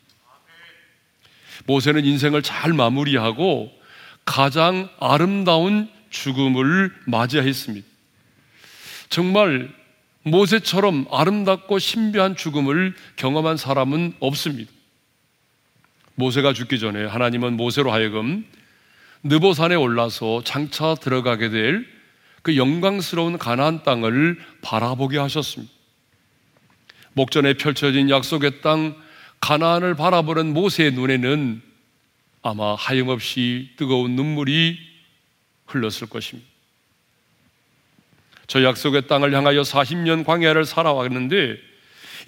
모세는 1.66 2.04
인생을 2.04 2.42
잘 2.42 2.72
마무리하고 2.72 3.72
가장 4.24 4.88
아름다운 5.00 5.88
죽음을 6.11 6.92
맞이했습니다. 7.06 7.87
정말 9.09 9.72
모세처럼 10.22 11.06
아름답고 11.11 11.78
신비한 11.78 12.37
죽음을 12.37 12.94
경험한 13.16 13.56
사람은 13.56 14.14
없습니다. 14.18 14.70
모세가 16.16 16.52
죽기 16.52 16.78
전에 16.78 17.04
하나님은 17.04 17.56
모세로 17.56 17.92
하여금 17.92 18.44
느보산에 19.28 19.74
올라서 19.74 20.42
장차 20.44 20.94
들어가게 20.94 21.50
될 21.50 21.96
그 22.46 22.56
영광스러운 22.56 23.38
가나안 23.38 23.82
땅을 23.82 24.38
바라보게 24.62 25.18
하셨습니다. 25.18 25.72
목전에 27.12 27.54
펼쳐진 27.54 28.08
약속의 28.08 28.60
땅 28.60 28.94
가나안을 29.40 29.96
바라보는 29.96 30.54
모세의 30.54 30.92
눈에는 30.92 31.60
아마 32.42 32.76
하염없이 32.76 33.70
뜨거운 33.76 34.14
눈물이 34.14 34.78
흘렀을 35.66 36.08
것입니다. 36.08 36.48
저 38.46 38.62
약속의 38.62 39.08
땅을 39.08 39.34
향하여 39.34 39.62
40년 39.62 40.24
광야를 40.24 40.66
살아왔는데 40.66 41.56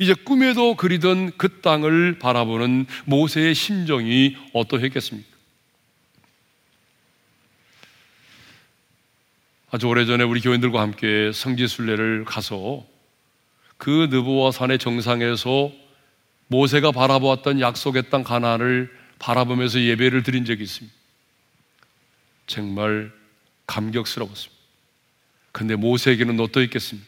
이제 0.00 0.14
꿈에도 0.14 0.74
그리던 0.74 1.36
그 1.38 1.60
땅을 1.60 2.18
바라보는 2.18 2.86
모세의 3.04 3.54
심정이 3.54 4.34
어떠했겠습니까? 4.52 5.27
아주 9.70 9.86
오래전에 9.86 10.24
우리 10.24 10.40
교인들과 10.40 10.80
함께 10.80 11.30
성지순례를 11.30 12.24
가서 12.24 12.86
그 13.76 14.08
느보와 14.10 14.50
산의 14.50 14.78
정상에서 14.78 15.70
모세가 16.46 16.90
바라보았던 16.92 17.60
약속의 17.60 18.08
땅 18.08 18.24
가나안을 18.24 18.90
바라보면서 19.18 19.80
예배를 19.82 20.22
드린 20.22 20.46
적이 20.46 20.62
있습니다. 20.62 20.96
정말 22.46 23.12
감격스러웠습니다. 23.66 24.58
근데 25.52 25.76
모세에게는 25.76 26.40
어떠 26.40 26.62
있겠습니까? 26.62 27.06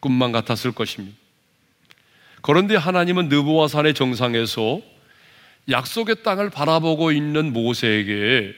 꿈만 0.00 0.32
같았을 0.32 0.72
것입니다. 0.72 1.14
그런데 2.40 2.74
하나님은 2.74 3.28
느보와 3.28 3.68
산의 3.68 3.92
정상에서 3.92 4.80
약속의 5.68 6.22
땅을 6.22 6.48
바라보고 6.48 7.12
있는 7.12 7.52
모세에게 7.52 8.54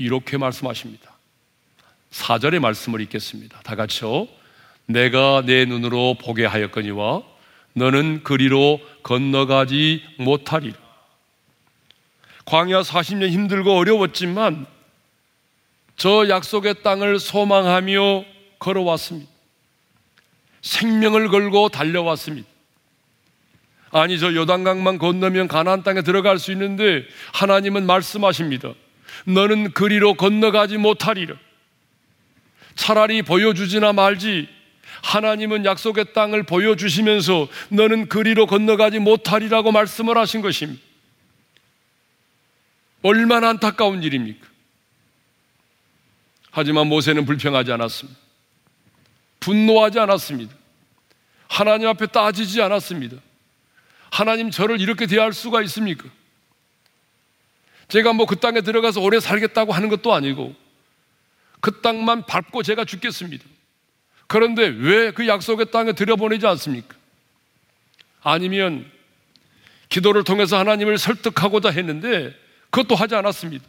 이렇게 0.00 0.38
말씀하십니다. 0.38 1.12
4절의 2.10 2.58
말씀을 2.58 3.02
읽겠습니다. 3.02 3.60
다 3.60 3.76
같이요. 3.76 4.28
내가 4.86 5.42
내 5.44 5.66
눈으로 5.66 6.14
보게 6.14 6.46
하였거니와 6.46 7.22
너는 7.74 8.22
그리로 8.24 8.80
건너가지 9.02 10.02
못하리라. 10.18 10.76
광야 12.46 12.80
40년 12.80 13.30
힘들고 13.30 13.76
어려웠지만 13.76 14.66
저 15.96 16.28
약속의 16.30 16.82
땅을 16.82 17.18
소망하며 17.18 18.24
걸어왔습니다. 18.58 19.30
생명을 20.62 21.28
걸고 21.28 21.68
달려왔습니다. 21.68 22.48
아니 23.92 24.18
저 24.18 24.34
요단강만 24.34 24.96
건너면 24.96 25.46
가나안 25.46 25.82
땅에 25.82 26.00
들어갈 26.00 26.38
수 26.38 26.52
있는데 26.52 27.04
하나님은 27.34 27.84
말씀하십니다. 27.84 28.72
너는 29.24 29.72
그리로 29.72 30.14
건너가지 30.14 30.76
못하리라. 30.76 31.36
차라리 32.74 33.22
보여주지나 33.22 33.92
말지. 33.92 34.48
하나님은 35.02 35.64
약속의 35.64 36.12
땅을 36.12 36.42
보여주시면서 36.42 37.48
너는 37.70 38.08
그리로 38.08 38.46
건너가지 38.46 38.98
못하리라고 38.98 39.72
말씀을 39.72 40.18
하신 40.18 40.42
것입니다. 40.42 40.82
얼마나 43.02 43.48
안타까운 43.48 44.02
일입니까? 44.02 44.46
하지만 46.50 46.88
모세는 46.88 47.24
불평하지 47.24 47.72
않았습니다. 47.72 48.18
분노하지 49.40 49.98
않았습니다. 50.00 50.54
하나님 51.48 51.88
앞에 51.88 52.06
따지지 52.06 52.60
않았습니다. 52.60 53.16
하나님 54.10 54.50
저를 54.50 54.80
이렇게 54.80 55.06
대할 55.06 55.32
수가 55.32 55.62
있습니까? 55.62 56.08
제가 57.90 58.12
뭐 58.12 58.26
그 58.26 58.36
땅에 58.36 58.60
들어가서 58.60 59.00
오래 59.00 59.20
살겠다고 59.20 59.72
하는 59.72 59.88
것도 59.88 60.14
아니고 60.14 60.54
그 61.60 61.80
땅만 61.80 62.24
밟고 62.26 62.62
제가 62.62 62.84
죽겠습니다. 62.84 63.44
그런데 64.26 64.66
왜 64.66 65.10
그 65.12 65.26
약속의 65.26 65.70
땅에 65.70 65.92
들여보내지 65.92 66.46
않습니까? 66.46 66.96
아니면 68.22 68.90
기도를 69.88 70.24
통해서 70.24 70.58
하나님을 70.58 70.98
설득하고자 70.98 71.70
했는데 71.70 72.34
그것도 72.70 72.94
하지 72.94 73.16
않았습니다. 73.16 73.64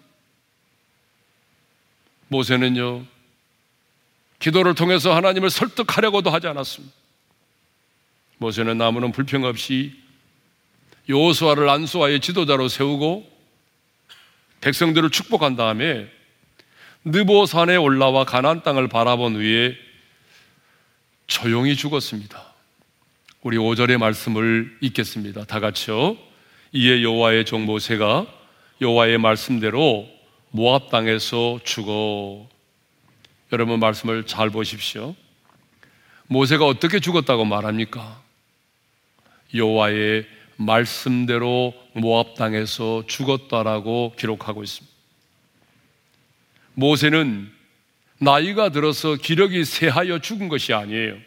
모세는요, 2.28 3.06
기도를 4.40 4.76
통해서 4.76 5.16
하나님을 5.16 5.50
설득하려고도 5.50 6.30
하지 6.30 6.48
않았습니다. 6.48 6.94
모세는 8.38 8.78
나무는 8.78 9.12
불평 9.12 9.44
없이 9.44 9.94
요호수아를 11.10 11.68
안수하의 11.70 12.22
지도자로 12.22 12.68
세우고 12.68 13.31
백성들을 14.62 15.10
축복한 15.10 15.56
다음에 15.56 16.08
느보산에 17.04 17.76
올라와 17.76 18.26
가나안 18.26 18.64
땅을 18.64 18.88
바라본 18.88 19.36
후에 19.36 19.76
조용히 21.28 21.76
죽었습니다. 21.76 22.52
우리 23.42 23.58
5절의 23.58 23.98
말씀을 23.98 24.78
읽겠습니다. 24.82 25.46
다 25.46 25.60
같이요. 25.60 26.16
이에 26.74 27.02
여호와의 27.02 27.46
종 27.46 27.66
모세가 27.66 28.28
여호와의 28.80 29.18
말씀대로 29.18 30.08
모압 30.52 30.90
땅에서 30.90 31.60
죽어 31.64 32.48
여러분 33.52 33.80
말씀을 33.80 34.26
잘 34.28 34.50
보십시오. 34.50 35.16
모세가 36.28 36.66
어떻게 36.66 37.00
죽었다고 37.00 37.46
말합니까? 37.46 38.22
여호와의 39.54 40.28
말씀대로 40.66 41.74
모압 41.94 42.36
땅에서 42.36 43.04
죽었다라고 43.08 44.14
기록하고 44.18 44.64
있습니다. 44.64 44.92
모세는 46.74 47.52
나이가 48.20 48.70
들어서 48.70 49.16
기력이 49.16 49.66
쇠하여 49.66 50.20
죽은 50.20 50.48
것이 50.48 50.74
아니에요. 50.74 51.18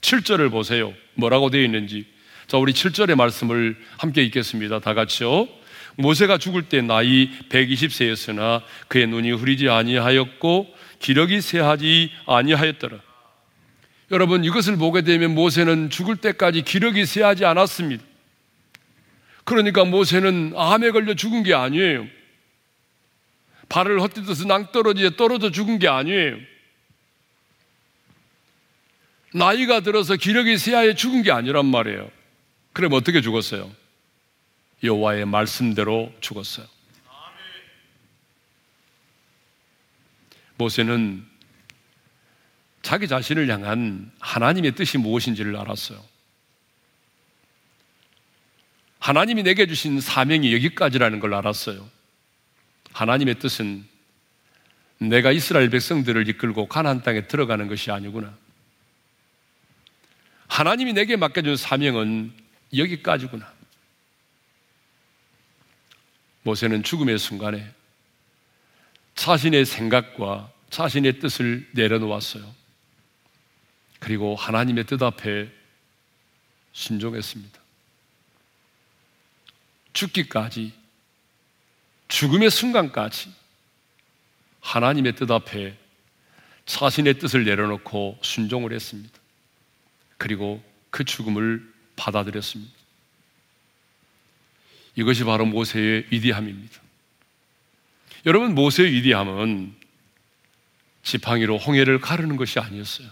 7절을 0.00 0.50
보세요. 0.50 0.92
뭐라고 1.14 1.50
되어 1.50 1.62
있는지. 1.62 2.06
자, 2.46 2.58
우리 2.58 2.72
7절의 2.72 3.16
말씀을 3.16 3.76
함께 3.98 4.22
읽겠습니다. 4.22 4.80
다 4.80 4.94
같이요. 4.94 5.48
모세가 5.96 6.38
죽을 6.38 6.68
때 6.68 6.82
나이 6.82 7.30
120세였으나 7.48 8.62
그의 8.88 9.06
눈이 9.06 9.32
흐리지 9.32 9.68
아니하였고 9.68 10.74
기력이 11.00 11.40
쇠하지 11.40 12.12
아니하였더라. 12.26 12.98
여러분 14.12 14.44
이것을 14.44 14.76
보게 14.76 15.02
되면 15.02 15.34
모세는 15.34 15.90
죽을 15.90 16.16
때까지 16.16 16.62
기력이 16.62 17.06
쇠하지 17.06 17.44
않았습니다. 17.44 18.04
그러니까 19.46 19.84
모세는 19.84 20.54
암에 20.56 20.90
걸려 20.90 21.14
죽은 21.14 21.44
게 21.44 21.54
아니에요. 21.54 22.08
발을 23.68 24.00
헛디뎌서 24.02 24.44
낭떠러지에 24.44 25.16
떨어져 25.16 25.52
죽은 25.52 25.78
게 25.78 25.86
아니에요. 25.86 26.36
나이가 29.32 29.80
들어서 29.80 30.16
기력이 30.16 30.58
쇠하여 30.58 30.94
죽은 30.94 31.22
게 31.22 31.30
아니란 31.30 31.64
말이에요. 31.66 32.10
그럼 32.72 32.92
어떻게 32.94 33.20
죽었어요? 33.20 33.70
여호와의 34.82 35.26
말씀대로 35.26 36.12
죽었어요. 36.20 36.66
모세는 40.56 41.24
자기 42.82 43.06
자신을 43.06 43.48
향한 43.48 44.10
하나님의 44.18 44.74
뜻이 44.74 44.98
무엇인지를 44.98 45.56
알았어요. 45.56 46.02
하나님이 49.06 49.44
내게 49.44 49.68
주신 49.68 50.00
사명이 50.00 50.52
여기까지라는 50.52 51.20
걸 51.20 51.32
알았어요. 51.32 51.88
하나님의 52.92 53.38
뜻은 53.38 53.86
내가 54.98 55.30
이스라엘 55.30 55.70
백성들을 55.70 56.28
이끌고 56.28 56.66
가나안 56.66 57.02
땅에 57.02 57.28
들어가는 57.28 57.68
것이 57.68 57.92
아니구나. 57.92 58.36
하나님이 60.48 60.92
내게 60.92 61.14
맡겨준 61.14 61.56
사명은 61.56 62.32
여기까지구나. 62.76 63.48
모세는 66.42 66.82
죽음의 66.82 67.20
순간에 67.20 67.64
자신의 69.14 69.66
생각과 69.66 70.50
자신의 70.70 71.20
뜻을 71.20 71.68
내려놓았어요. 71.74 72.44
그리고 74.00 74.34
하나님의 74.34 74.84
뜻 74.86 75.00
앞에 75.00 75.48
순종했습니다. 76.72 77.65
죽기까지, 79.96 80.72
죽음의 82.08 82.50
순간까지 82.50 83.32
하나님의 84.60 85.16
뜻 85.16 85.30
앞에 85.30 85.76
자신의 86.66 87.18
뜻을 87.18 87.44
내려놓고 87.44 88.18
순종을 88.22 88.72
했습니다. 88.72 89.18
그리고 90.18 90.62
그 90.90 91.04
죽음을 91.04 91.72
받아들였습니다. 91.96 92.72
이것이 94.96 95.24
바로 95.24 95.46
모세의 95.46 96.06
위대함입니다. 96.10 96.80
여러분, 98.26 98.54
모세의 98.54 98.92
위대함은 98.92 99.74
지팡이로 101.02 101.58
홍해를 101.58 102.00
가르는 102.00 102.36
것이 102.36 102.58
아니었어요. 102.58 103.08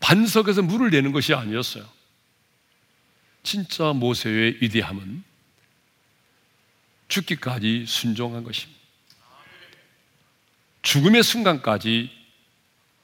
반석에서 0.00 0.62
물을 0.62 0.90
내는 0.90 1.12
것이 1.12 1.34
아니었어요. 1.34 1.88
진짜 3.42 3.92
모세의 3.92 4.58
위대함은 4.60 5.24
죽기까지 7.08 7.84
순종한 7.86 8.44
것입니다. 8.44 8.80
죽음의 10.82 11.22
순간까지 11.22 12.10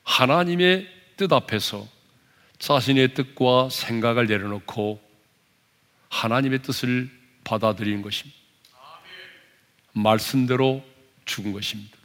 하나님의 0.02 0.88
뜻 1.16 1.32
앞에서 1.32 1.86
자신의 2.58 3.14
뜻과 3.14 3.68
생각을 3.70 4.26
내려놓고 4.26 5.00
하나님의 6.08 6.62
뜻을 6.62 7.10
받아들이는 7.44 8.02
것입니다. 8.02 8.38
말씀대로 9.92 10.84
죽은 11.24 11.52
것입니다. 11.52 11.96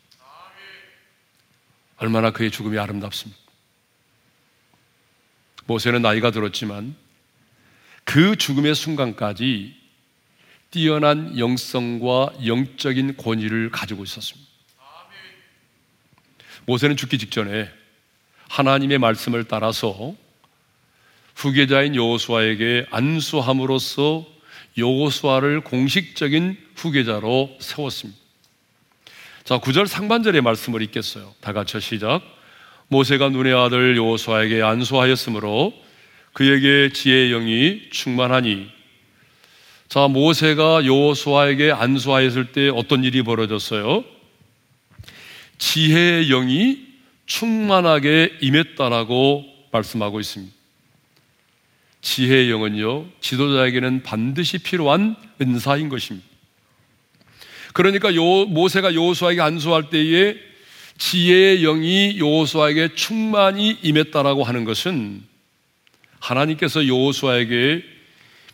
얼마나 1.97 2.31
그의 2.31 2.51
죽음이 2.51 2.77
아름답습니까? 2.77 3.41
모세는 5.65 6.01
나이가 6.01 6.31
들었지만 6.31 6.95
그 8.03 8.35
죽음의 8.35 8.75
순간까지 8.75 9.75
뛰어난 10.71 11.37
영성과 11.37 12.33
영적인 12.45 13.17
권위를 13.17 13.69
가지고 13.69 14.03
있었습니다. 14.03 14.49
모세는 16.65 16.95
죽기 16.95 17.17
직전에 17.17 17.69
하나님의 18.49 18.97
말씀을 18.99 19.45
따라서 19.45 20.15
후계자인 21.35 21.95
여호수아에게 21.95 22.87
안수함으로써 22.89 24.25
여호수아를 24.77 25.61
공식적인 25.61 26.57
후계자로 26.75 27.57
세웠습니다. 27.59 28.19
자, 29.43 29.59
9절 29.59 29.87
상반절의 29.87 30.41
말씀을 30.41 30.81
읽겠어요. 30.83 31.35
다 31.41 31.51
같이 31.51 31.79
시작. 31.81 32.21
모세가 32.87 33.29
눈의 33.29 33.53
아들 33.53 33.97
여호수아에게 33.97 34.61
안수하였으므로 34.61 35.73
그에게 36.33 36.91
지혜의 36.91 37.29
영이 37.29 37.89
충만하니 37.91 38.69
자, 39.87 40.07
모세가 40.07 40.85
여호수아에게 40.85 41.71
안수하였을 41.71 42.51
때 42.51 42.69
어떤 42.69 43.03
일이 43.03 43.21
벌어졌어요? 43.21 44.03
지혜의 45.59 46.29
영이 46.29 46.79
충만하게 47.27 48.39
임했다라고 48.41 49.45
말씀하고 49.71 50.19
있습니다. 50.19 50.51
지혜의 52.01 52.49
영은요, 52.49 53.05
지도자에게는 53.21 54.01
반드시 54.01 54.57
필요한 54.57 55.15
은사인 55.39 55.89
것입니다. 55.89 56.27
그러니까 57.73 58.15
요, 58.15 58.45
모세가 58.45 58.95
여호수아에게 58.95 59.41
안수할 59.41 59.91
때에 59.91 60.35
지혜의 60.97 61.61
영이 61.61 62.17
여호수아에게 62.17 62.95
충만히 62.95 63.77
임했다라고 63.83 64.43
하는 64.43 64.63
것은 64.63 65.23
하나님께서 66.23 66.87
여호수아에게 66.87 67.83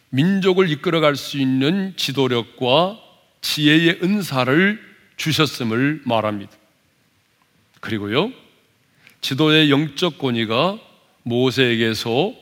민족을 0.10 0.72
이끌어갈 0.72 1.16
수 1.16 1.38
있는 1.38 1.94
지도력과 1.96 3.00
지혜의 3.42 4.00
은사를 4.02 4.80
주셨음을 5.18 6.02
말합니다. 6.04 6.52
그리고요, 7.80 8.32
지도의 9.22 9.70
영적 9.70 10.18
권위가 10.18 10.80
모세에게서 11.24 12.34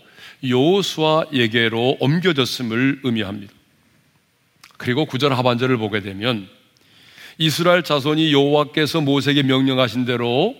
여호수아에게로 0.47 1.97
옮겨졌음을 1.99 3.01
의미합니다. 3.03 3.53
그리고 4.77 5.05
구절 5.05 5.33
하반절을 5.33 5.77
보게 5.77 5.99
되면 5.99 6.47
이스라엘 7.37 7.83
자손이 7.83 8.31
여호와께서 8.31 9.01
모세에게 9.01 9.43
명령하신 9.43 10.05
대로 10.05 10.55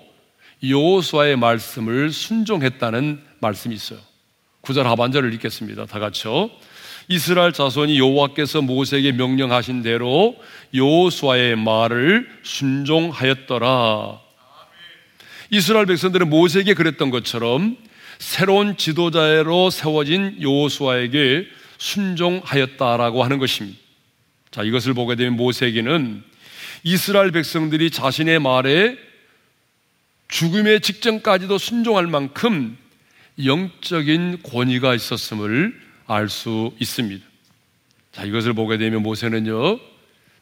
여호수아의 0.62 1.38
말씀을 1.38 2.12
순종했다는 2.12 3.24
말씀이 3.40 3.74
있어요. 3.74 4.07
구절 4.68 4.86
하반절을 4.86 5.34
읽겠습니다. 5.36 5.86
다 5.86 5.98
같이요. 5.98 6.50
이스라엘 7.08 7.54
자손이 7.54 7.98
여호와께서 7.98 8.62
모세에게 8.62 9.14
명령하신 9.14 9.82
대로 9.82 10.36
여호수아의 10.74 11.56
말을 11.56 12.30
순종하였더라. 12.44 14.20
이스라엘 15.52 15.86
백성들은 15.86 16.30
모세에게 16.30 16.74
그랬던 16.74 17.12
것처럼 17.12 17.78
새로운 18.20 18.76
지도자로 18.76 19.70
세워진 19.70 20.42
여호수아에게 20.42 21.48
순종하였다라고 21.78 23.24
하는 23.24 23.38
것입니다. 23.38 23.80
자, 24.52 24.64
이것을 24.64 24.94
보게 24.94 25.16
되면 25.16 25.38
모세에게는 25.38 26.24
이스라엘 26.84 27.32
백성들이 27.32 27.90
자신의 27.90 28.40
말에 28.40 28.98
죽음의 30.28 30.82
직전까지도 30.82 31.58
순종할 31.58 32.08
만큼 32.08 32.78
영적인 33.44 34.42
권위가 34.44 34.96
있었음을 34.96 35.80
알 36.08 36.30
수 36.30 36.74
있습니다. 36.80 37.26
자, 38.12 38.24
이것을 38.24 38.54
보게 38.54 38.78
되면 38.78 39.04
모세는요, 39.04 39.80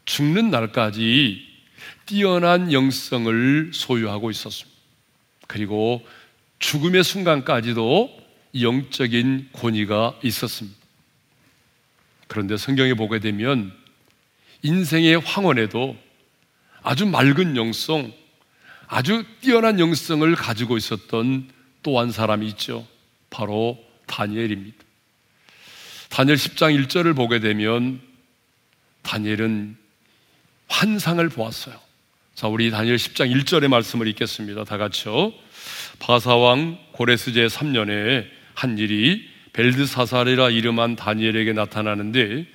죽는 0.04 0.50
날까지 0.50 1.44
뛰어난 2.06 2.72
영성을 2.72 3.70
소유하고 3.74 4.30
있었습니다. 4.30 4.76
그리고 5.46 6.06
죽음의 6.58 7.04
순간까지도 7.04 8.16
영적인 8.60 9.50
권위가 9.52 10.18
있었습니다. 10.22 10.78
그런데 12.28 12.56
성경에 12.56 12.94
보게 12.94 13.18
되면 13.18 13.72
인생의 14.62 15.20
황혼에도 15.20 15.96
아주 16.82 17.04
맑은 17.04 17.56
영성, 17.56 18.12
아주 18.86 19.24
뛰어난 19.40 19.80
영성을 19.80 20.34
가지고 20.36 20.76
있었던 20.76 21.50
또 21.86 22.00
한 22.00 22.10
사람이 22.10 22.48
있죠. 22.48 22.84
바로 23.30 23.78
다니엘입니다. 24.06 24.76
다니엘 26.08 26.36
10장 26.36 26.84
1절을 26.84 27.14
보게 27.14 27.38
되면 27.38 28.00
다니엘은 29.02 29.76
환상을 30.66 31.28
보았어요. 31.28 31.76
자, 32.34 32.48
우리 32.48 32.72
다니엘 32.72 32.96
10장 32.96 33.32
1절의 33.32 33.68
말씀을 33.68 34.08
읽겠습니다. 34.08 34.64
다 34.64 34.78
같이요. 34.78 35.32
바사왕 36.00 36.76
고레스 36.90 37.32
제 37.32 37.46
3년에 37.46 38.26
한 38.54 38.78
일이 38.78 39.28
벨드사살이라 39.52 40.50
이름한 40.50 40.96
다니엘에게 40.96 41.52
나타나는데 41.52 42.46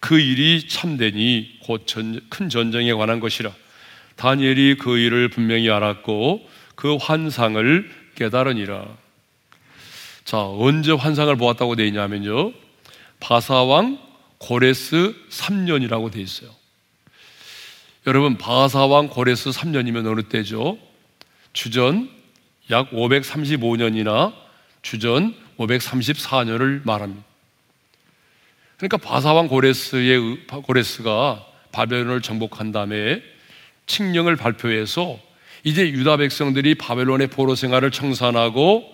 그 0.00 0.18
일이 0.18 0.66
참되니 0.66 1.60
곧 1.62 1.86
큰 2.30 2.48
전쟁에 2.48 2.92
관한 2.94 3.20
것이라 3.20 3.52
다니엘이 4.16 4.78
그 4.78 4.98
일을 4.98 5.28
분명히 5.28 5.70
알았고 5.70 6.50
그 6.74 6.96
환상을 6.96 8.01
깨달으니라. 8.14 8.86
자, 10.24 10.38
언제 10.38 10.92
환상을 10.92 11.34
보았다고 11.36 11.76
되어 11.76 11.86
있냐면요. 11.86 12.52
바사왕 13.20 13.98
고레스 14.38 15.14
3년이라고 15.30 16.10
되어 16.10 16.22
있어요. 16.22 16.50
여러분, 18.06 18.36
바사왕 18.36 19.08
고레스 19.08 19.50
3년이면 19.50 20.06
어느 20.06 20.22
때죠? 20.22 20.78
주전 21.52 22.10
약 22.70 22.90
535년이나 22.90 24.32
주전 24.82 25.34
534년을 25.58 26.84
말합니다. 26.84 27.24
그러니까 28.76 28.96
바사왕 28.96 29.46
고레스의 29.46 30.46
고레스가 30.46 31.46
바벨론을 31.70 32.20
정복한 32.20 32.72
다음에 32.72 33.22
칙령을 33.86 34.34
발표해서 34.36 35.20
이제 35.64 35.88
유다 35.88 36.16
백성들이 36.16 36.74
바벨론의 36.74 37.28
포로 37.28 37.54
생활을 37.54 37.90
청산하고 37.90 38.84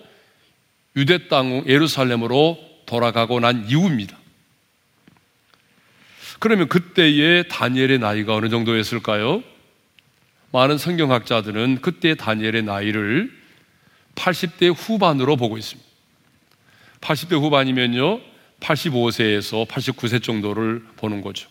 유대 0.95 1.27
땅 1.27 1.63
예루살렘으로 1.67 2.57
돌아가고 2.85 3.39
난 3.39 3.65
이후입니다. 3.69 4.17
그러면 6.39 6.67
그때의 6.67 7.47
다니엘의 7.49 7.99
나이가 7.99 8.35
어느 8.35 8.49
정도였을까요? 8.49 9.43
많은 10.51 10.77
성경학자들은 10.77 11.81
그때 11.81 12.15
다니엘의 12.15 12.63
나이를 12.63 13.31
80대 14.15 14.73
후반으로 14.75 15.35
보고 15.35 15.57
있습니다. 15.57 15.87
80대 17.01 17.39
후반이면요, 17.39 18.21
85세에서 18.59 19.67
89세 19.67 20.23
정도를 20.23 20.83
보는 20.97 21.21
거죠. 21.21 21.49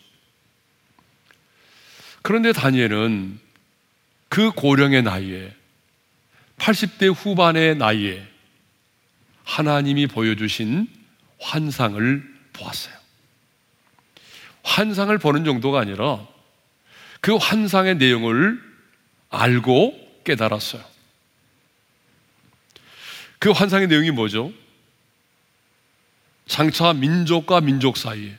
그런데 2.21 2.51
다니엘은 2.51 3.39
그 4.29 4.51
고령의 4.51 5.01
나이에 5.03 5.53
80대 6.57 7.13
후반의 7.13 7.75
나이에 7.77 8.25
하나님이 9.43 10.07
보여주신 10.07 10.87
환상을 11.39 12.23
보았어요. 12.53 12.93
환상을 14.63 15.17
보는 15.17 15.45
정도가 15.45 15.79
아니라 15.79 16.25
그 17.21 17.35
환상의 17.35 17.95
내용을 17.95 18.61
알고 19.29 20.21
깨달았어요. 20.23 20.83
그 23.39 23.51
환상의 23.51 23.87
내용이 23.87 24.11
뭐죠? 24.11 24.51
장차 26.45 26.93
민족과 26.93 27.61
민족 27.61 27.97
사이에 27.97 28.37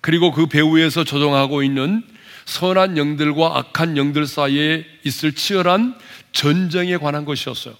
그리고 0.00 0.32
그 0.32 0.46
배후에서 0.46 1.04
조종하고 1.04 1.62
있는 1.62 2.02
선한 2.44 2.96
영들과 2.96 3.58
악한 3.58 3.96
영들 3.96 4.26
사이에 4.26 4.84
있을 5.04 5.32
치열한 5.32 5.98
전쟁에 6.32 6.96
관한 6.96 7.24
것이었어요. 7.24 7.74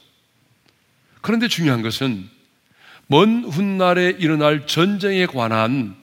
그런데 1.21 1.49
중요한 1.49 1.83
것은 1.83 2.29
먼 3.07 3.45
훗날에 3.45 4.17
일어날 4.19 4.67
전쟁에 4.67 5.27
관한 5.27 5.97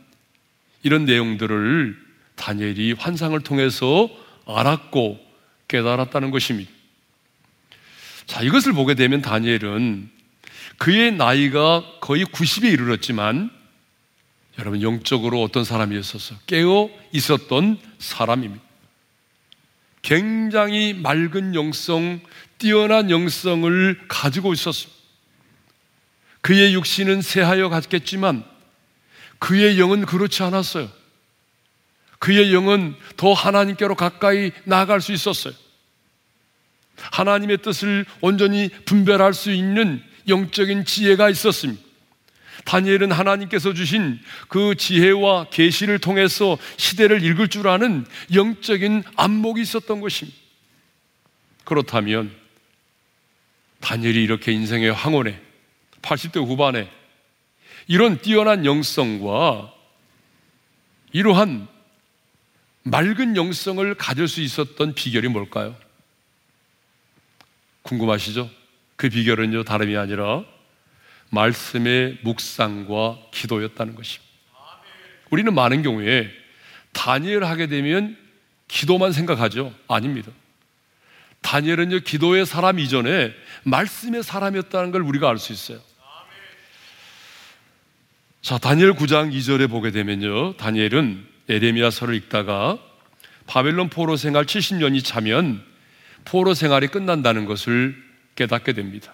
이런 0.84 1.06
내용들을 1.06 1.98
다니엘이 2.36 2.94
환상을 2.94 3.40
통해서 3.42 4.10
알았고 4.46 5.20
깨달았다는 5.68 6.32
것입니다. 6.32 6.72
자, 8.26 8.42
이것을 8.42 8.74
보게 8.74 8.94
되면 8.94 9.22
다니엘은 9.22 10.10
그의 10.78 11.12
나이가 11.12 11.84
거의 12.00 12.24
90에 12.26 12.72
이르렀지만 12.72 13.50
여러분 14.58 14.82
영적으로 14.82 15.42
어떤 15.42 15.64
사람이었어서 15.64 16.36
깨어 16.46 16.90
있었던 17.12 17.80
사람입니다. 18.00 18.64
굉장히 20.02 20.94
맑은 20.94 21.56
영성, 21.56 22.20
뛰어난 22.58 23.10
영성을 23.10 24.08
가지고 24.08 24.54
있었습니다. 24.54 25.00
그의 26.42 26.74
육신은 26.74 27.22
새하여 27.22 27.70
갔겠지만 27.70 28.44
그의 29.40 29.80
영은 29.80 30.06
그렇지 30.06 30.42
않았어요. 30.44 30.90
그의 32.18 32.54
영은 32.54 32.96
더 33.18 33.34
하나님께로 33.34 33.96
가까이 33.96 34.52
나아갈 34.66 35.02
수 35.02 35.14
있었어요. 35.14 35.54
하나님의 37.12 37.60
뜻을 37.60 38.06
온전히 38.20 38.70
분별할 38.86 39.34
수 39.34 39.52
있는 39.52 40.04
영적인 40.28 40.86
지혜가 40.86 41.30
있었습니다. 41.30 41.89
다니엘은 42.70 43.12
하나님께서 43.12 43.74
주신 43.74 44.20
그 44.48 44.76
지혜와 44.76 45.46
계시를 45.50 45.98
통해서 45.98 46.56
시대를 46.78 47.24
읽을 47.24 47.48
줄 47.48 47.68
아는 47.68 48.06
영적인 48.32 49.02
안목이 49.16 49.60
있었던 49.60 50.00
것입니다. 50.02 50.38
그렇다면 51.64 52.32
다니엘이 53.80 54.24
이렇게 54.24 54.52
인생의 54.52 54.94
황혼에 54.94 55.42
80대 56.04 56.46
후반에 56.46 56.88
이런 57.88 58.22
뛰어난 58.22 58.68
영성과 58.68 59.74
이러한 61.12 61.68
맑은 62.84 63.36
영성을 63.36 63.96
가질 63.96 64.28
수 64.28 64.42
있었던 64.42 64.94
비결이 64.94 65.28
뭘까요? 65.28 65.76
궁금하시죠? 67.82 68.48
그 68.96 69.10
비결은요, 69.10 69.64
다름이 69.64 69.98
아니라 69.98 70.44
말씀의 71.30 72.20
묵상과 72.24 73.20
기도였다는 73.32 73.96
것입니다. 73.96 74.30
우리는 75.30 75.54
많은 75.54 75.84
경우에 75.84 76.30
다니엘 76.92 77.44
하게 77.44 77.68
되면 77.68 78.18
기도만 78.68 79.12
생각하죠? 79.12 79.74
아닙니다. 79.88 80.32
다니엘은요, 81.42 82.00
기도의 82.02 82.46
사람 82.46 82.80
이전에 82.80 83.34
말씀의 83.64 84.24
사람이었다는 84.24 84.92
걸 84.92 85.02
우리가 85.02 85.30
알 85.30 85.38
수 85.38 85.54
있어요. 85.54 85.80
자, 88.42 88.58
다니엘 88.58 88.94
9장 88.94 89.34
2절에 89.34 89.70
보게 89.70 89.92
되면요. 89.92 90.58
다니엘은 90.58 91.28
에레미야서를 91.50 92.16
읽다가 92.16 92.78
바벨론 93.48 93.90
포로 93.90 94.16
생활 94.16 94.46
70년이 94.46 95.04
차면 95.04 95.64
포로 96.26 96.54
생활이 96.54 96.88
끝난다는 96.88 97.46
것을 97.46 97.96
깨닫게 98.36 98.74
됩니다. 98.74 99.14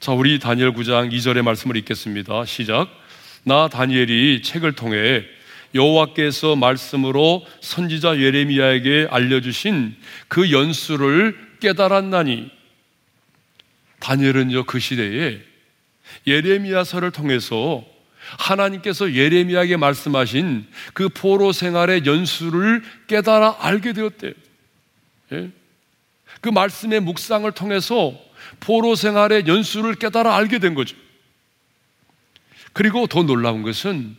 자, 0.00 0.12
우리 0.12 0.38
다니엘 0.38 0.74
9장 0.74 1.12
2절의 1.12 1.42
말씀을 1.42 1.76
읽겠습니다. 1.78 2.44
시작. 2.44 2.88
나 3.42 3.68
다니엘이 3.68 4.42
책을 4.42 4.74
통해 4.74 5.24
여호와께서 5.74 6.54
말씀으로 6.54 7.44
선지자 7.60 8.20
예레미야에게 8.20 9.08
알려주신 9.10 9.96
그 10.28 10.52
연수를 10.52 11.36
깨달았나니 11.58 12.48
다니엘은요 13.98 14.64
그 14.66 14.78
시대에 14.78 15.40
예레미야서를 16.28 17.10
통해서 17.10 17.84
하나님께서 18.38 19.12
예레미야에게 19.12 19.78
말씀하신 19.78 20.64
그 20.94 21.08
포로 21.08 21.50
생활의 21.50 22.06
연수를 22.06 22.84
깨달아 23.08 23.56
알게 23.58 23.94
되었대요. 23.94 24.32
예? 25.32 25.50
그 26.40 26.50
말씀의 26.50 27.00
묵상을 27.00 27.50
통해서 27.50 28.27
포로 28.60 28.94
생활의 28.94 29.46
연수를 29.46 29.94
깨달아 29.94 30.34
알게 30.36 30.58
된 30.58 30.74
거죠. 30.74 30.96
그리고 32.72 33.06
더 33.06 33.22
놀라운 33.22 33.62
것은 33.62 34.16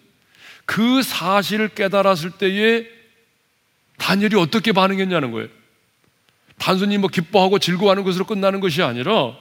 그 0.66 1.02
사실을 1.02 1.70
깨달았을 1.70 2.32
때에 2.32 2.86
다니엘이 3.98 4.36
어떻게 4.36 4.72
반응했냐는 4.72 5.32
거예요. 5.32 5.48
단순히 6.58 6.98
뭐 6.98 7.10
기뻐하고 7.10 7.60
즐거워하는 7.60 8.04
것으로 8.04 8.26
끝나는 8.26 8.60
것이 8.60 8.84
아니라 8.84 9.38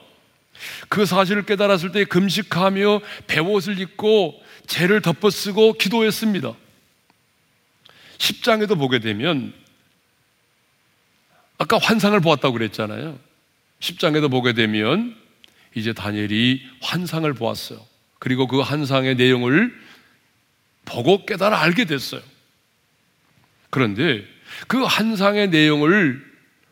그 0.87 1.05
사실을 1.05 1.45
깨달았을 1.45 1.91
때 1.91 2.05
금식하며 2.05 3.01
배옷을 3.27 3.79
입고 3.79 4.41
죄를 4.67 5.01
덮어쓰고 5.01 5.73
기도했습니다. 5.73 6.53
10장에도 8.17 8.77
보게 8.77 8.99
되면 8.99 9.53
아까 11.57 11.77
환상을 11.77 12.19
보았다고 12.19 12.53
그랬잖아요. 12.53 13.19
10장에도 13.79 14.29
보게 14.29 14.53
되면 14.53 15.15
이제 15.75 15.93
다니엘이 15.93 16.67
환상을 16.81 17.31
보았어요. 17.33 17.85
그리고 18.19 18.47
그 18.47 18.59
환상의 18.59 19.15
내용을 19.15 19.73
보고 20.85 21.25
깨달아 21.25 21.61
알게 21.61 21.85
됐어요. 21.85 22.21
그런데 23.69 24.25
그 24.67 24.83
환상의 24.83 25.49
내용을 25.49 26.25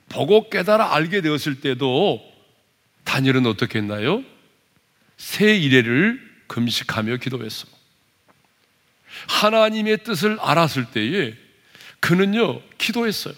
보고 0.09 0.49
깨달아 0.49 0.95
알게 0.95 1.21
되었을 1.21 1.61
때도 1.61 2.21
다니엘은 3.03 3.45
어떻게 3.45 3.79
했나요? 3.79 4.23
새 5.17 5.55
이래를 5.55 6.21
금식하며 6.47 7.17
기도했어. 7.17 7.67
하나님의 9.27 10.03
뜻을 10.03 10.37
알았을 10.39 10.91
때에 10.91 11.33
그는요, 11.99 12.61
기도했어요. 12.77 13.33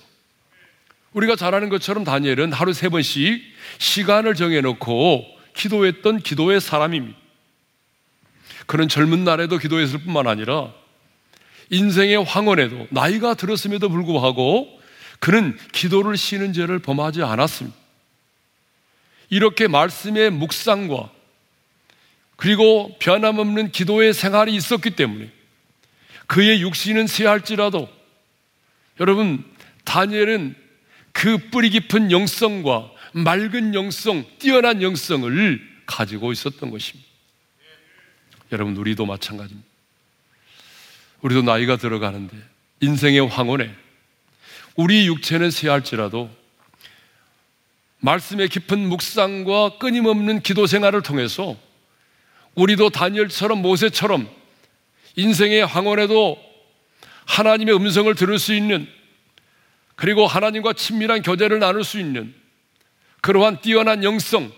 우리가 1.19 1.35
잘 1.35 1.53
아는 1.53 1.69
것처럼 1.69 2.03
다니엘은 2.05 2.53
하루 2.53 2.71
세 2.71 2.87
번씩 2.87 3.43
시간을 3.77 4.35
정해놓고 4.35 5.25
기도했던 5.53 6.19
기도의 6.19 6.61
사람입니다. 6.61 7.17
그는 8.65 8.87
젊은 8.87 9.23
날에도 9.25 9.57
기도했을 9.57 9.99
뿐만 9.99 10.27
아니라 10.27 10.71
인생의 11.71 12.23
황혼에도 12.23 12.87
나이가 12.89 13.33
들었음에도 13.33 13.89
불구하고 13.89 14.79
그는 15.19 15.57
기도를 15.73 16.15
쉬는 16.15 16.53
죄를 16.53 16.79
범하지 16.79 17.23
않았습니다. 17.23 17.77
이렇게 19.29 19.67
말씀의 19.67 20.29
묵상과 20.29 21.11
그리고 22.37 22.95
변함없는 22.99 23.71
기도의 23.71 24.13
생활이 24.13 24.55
있었기 24.55 24.91
때문에 24.91 25.29
그의 26.27 26.61
육신은 26.61 27.07
쇠할지라도 27.07 27.89
여러분 29.01 29.43
다니엘은 29.83 30.68
그 31.11 31.37
뿌리 31.49 31.69
깊은 31.69 32.11
영성과 32.11 32.91
맑은 33.13 33.73
영성, 33.73 34.25
뛰어난 34.37 34.81
영성을 34.81 35.61
가지고 35.85 36.31
있었던 36.31 36.69
것입니다. 36.69 37.09
여러분, 38.51 38.75
우리도 38.77 39.05
마찬가지입니다. 39.05 39.67
우리도 41.21 41.41
나이가 41.41 41.75
들어가는데 41.75 42.37
인생의 42.81 43.27
황혼에 43.27 43.69
우리 44.75 45.07
육체는 45.07 45.51
쇠할지라도 45.51 46.29
말씀의 47.99 48.47
깊은 48.47 48.87
묵상과 48.87 49.77
끊임없는 49.77 50.41
기도 50.41 50.65
생활을 50.65 51.01
통해서 51.01 51.57
우리도 52.55 52.89
다니엘처럼 52.89 53.61
모세처럼 53.61 54.29
인생의 55.15 55.65
황혼에도 55.65 56.41
하나님의 57.25 57.75
음성을 57.75 58.13
들을 58.15 58.39
수 58.39 58.53
있는 58.53 58.87
그리고 59.99 60.25
하나님과 60.25 60.71
친밀한 60.71 61.21
교제를 61.21 61.59
나눌 61.59 61.83
수 61.83 61.99
있는 61.99 62.33
그러한 63.19 63.59
뛰어난 63.59 64.05
영성, 64.05 64.49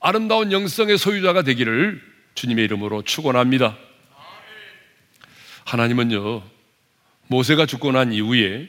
아름다운 0.00 0.52
영성의 0.52 0.98
소유자가 0.98 1.40
되기를 1.40 1.98
주님의 2.34 2.66
이름으로 2.66 3.00
축원합니다. 3.00 3.74
하나님은요 5.64 6.42
모세가 7.28 7.64
죽고 7.64 7.92
난 7.92 8.12
이후에 8.12 8.68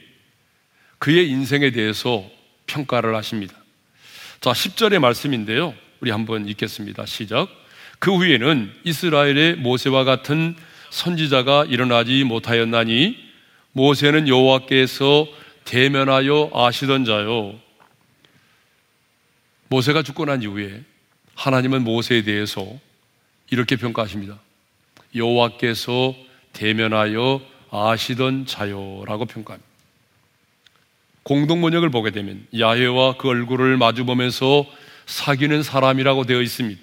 그의 0.96 1.28
인생에 1.28 1.72
대해서 1.72 2.24
평가를 2.66 3.14
하십니다. 3.14 3.54
자, 4.40 4.52
10절의 4.52 5.00
말씀인데요. 5.00 5.74
우리 6.00 6.10
한번 6.10 6.48
읽겠습니다. 6.48 7.04
시작. 7.04 7.50
그 7.98 8.16
후에는 8.16 8.72
이스라엘의 8.84 9.56
모세와 9.56 10.04
같은 10.04 10.56
선지자가 10.88 11.66
일어나지 11.68 12.24
못하였나니 12.24 13.18
모세는 13.72 14.26
여호와께서 14.26 15.26
대면하여 15.68 16.50
아시던 16.54 17.04
자요. 17.04 17.54
모세가 19.68 20.02
죽고 20.02 20.24
난 20.24 20.42
이후에 20.42 20.82
하나님은 21.34 21.84
모세에 21.84 22.22
대해서 22.22 22.66
이렇게 23.50 23.76
평가하십니다. 23.76 24.38
여호와께서 25.14 26.14
대면하여 26.54 27.42
아시던 27.70 28.46
자요라고 28.46 29.26
평가합니다. 29.26 29.68
공동 31.22 31.60
번역을 31.60 31.90
보게 31.90 32.12
되면 32.12 32.46
야훼와 32.58 33.18
그 33.18 33.28
얼굴을 33.28 33.76
마주 33.76 34.06
보면서 34.06 34.64
사귀는 35.04 35.62
사람이라고 35.62 36.24
되어 36.24 36.40
있습니다. 36.40 36.80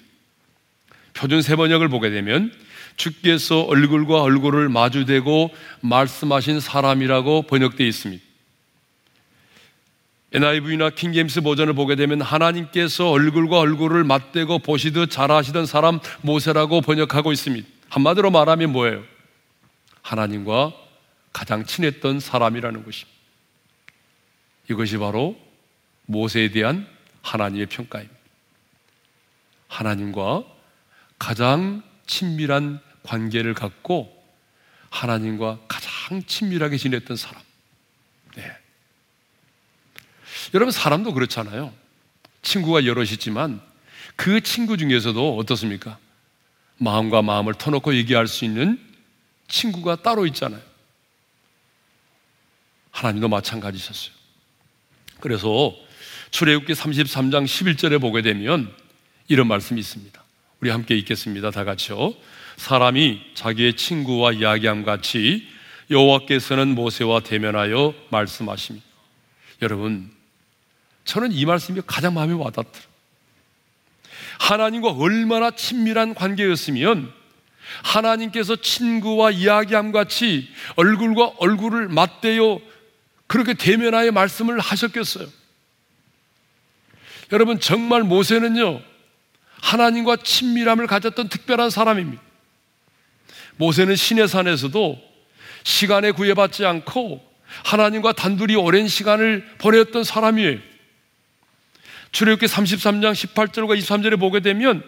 표준 1.12 1.42
세 1.42 1.56
번역을 1.56 1.88
보게 1.88 2.10
되면 2.10 2.52
주께서 2.96 3.62
얼굴과 3.62 4.22
얼굴을 4.22 4.68
마주대고 4.68 5.50
말씀하신 5.80 6.60
사람이라고 6.60 7.42
번역되어 7.42 7.84
있습니다. 7.84 8.25
NIV나 10.36 10.90
킹게임스 10.90 11.40
버전을 11.40 11.72
보게 11.72 11.96
되면 11.96 12.20
하나님께서 12.20 13.08
얼굴과 13.08 13.58
얼굴을 13.58 14.04
맞대고 14.04 14.58
보시듯 14.58 15.10
잘하시던 15.10 15.64
사람 15.64 15.98
모세라고 16.20 16.82
번역하고 16.82 17.32
있습니다. 17.32 17.66
한마디로 17.88 18.30
말하면 18.30 18.70
뭐예요? 18.70 19.02
하나님과 20.02 20.74
가장 21.32 21.64
친했던 21.64 22.20
사람이라는 22.20 22.84
것입니다. 22.84 23.18
이것이 24.68 24.98
바로 24.98 25.38
모세에 26.04 26.50
대한 26.50 26.86
하나님의 27.22 27.64
평가입니다. 27.64 28.14
하나님과 29.68 30.44
가장 31.18 31.82
친밀한 32.06 32.80
관계를 33.04 33.54
갖고 33.54 34.14
하나님과 34.90 35.60
가장 35.66 36.22
친밀하게 36.26 36.76
지냈던 36.76 37.16
사람. 37.16 37.45
여러분, 40.54 40.70
사람도 40.72 41.12
그렇잖아요. 41.12 41.72
친구가 42.42 42.86
여럿 42.86 43.10
있지만 43.12 43.60
그 44.14 44.40
친구 44.40 44.76
중에서도 44.76 45.36
어떻습니까? 45.36 45.98
마음과 46.78 47.22
마음을 47.22 47.54
터놓고 47.54 47.94
얘기할 47.94 48.26
수 48.26 48.44
있는 48.44 48.80
친구가 49.48 50.02
따로 50.02 50.26
있잖아요. 50.26 50.60
하나님도 52.90 53.28
마찬가지셨어요. 53.28 54.14
그래서 55.20 55.74
출애굽기 56.30 56.72
33장 56.72 57.44
11절에 57.44 58.00
보게 58.00 58.22
되면 58.22 58.72
이런 59.28 59.48
말씀이 59.48 59.80
있습니다. 59.80 60.22
우리 60.60 60.70
함께 60.70 60.96
읽겠습니다. 60.96 61.50
다 61.50 61.64
같이요. 61.64 62.14
사람이 62.56 63.32
자기의 63.34 63.74
친구와 63.74 64.32
이야기함 64.32 64.84
같이 64.84 65.46
여호와께서는 65.90 66.74
모세와 66.74 67.20
대면하여 67.20 67.94
말씀하십니다. 68.10 68.86
여러분, 69.62 70.10
저는 71.06 71.32
이 71.32 71.46
말씀이 71.46 71.80
가장 71.86 72.14
마음에 72.14 72.34
와닿더라. 72.34 72.84
하나님과 74.38 74.90
얼마나 74.90 75.50
친밀한 75.52 76.14
관계였으면 76.14 77.10
하나님께서 77.82 78.56
친구와 78.56 79.30
이야기함 79.30 79.92
같이 79.92 80.48
얼굴과 80.76 81.34
얼굴을 81.38 81.88
맞대어 81.88 82.60
그렇게 83.26 83.54
대면하여 83.54 84.12
말씀을 84.12 84.60
하셨겠어요. 84.60 85.26
여러분, 87.32 87.58
정말 87.58 88.02
모세는요, 88.02 88.80
하나님과 89.62 90.16
친밀함을 90.16 90.86
가졌던 90.86 91.28
특별한 91.28 91.70
사람입니다. 91.70 92.22
모세는 93.56 93.96
신의 93.96 94.28
산에서도 94.28 95.00
시간에 95.64 96.12
구애받지 96.12 96.64
않고 96.64 97.24
하나님과 97.64 98.12
단둘이 98.12 98.54
오랜 98.54 98.86
시간을 98.86 99.56
보냈던 99.58 100.04
사람이에요. 100.04 100.75
출애굽기 102.16 102.46
33장 102.46 103.12
18절과 103.12 103.78
23절에 103.78 104.18
보게 104.18 104.40
되면 104.40 104.82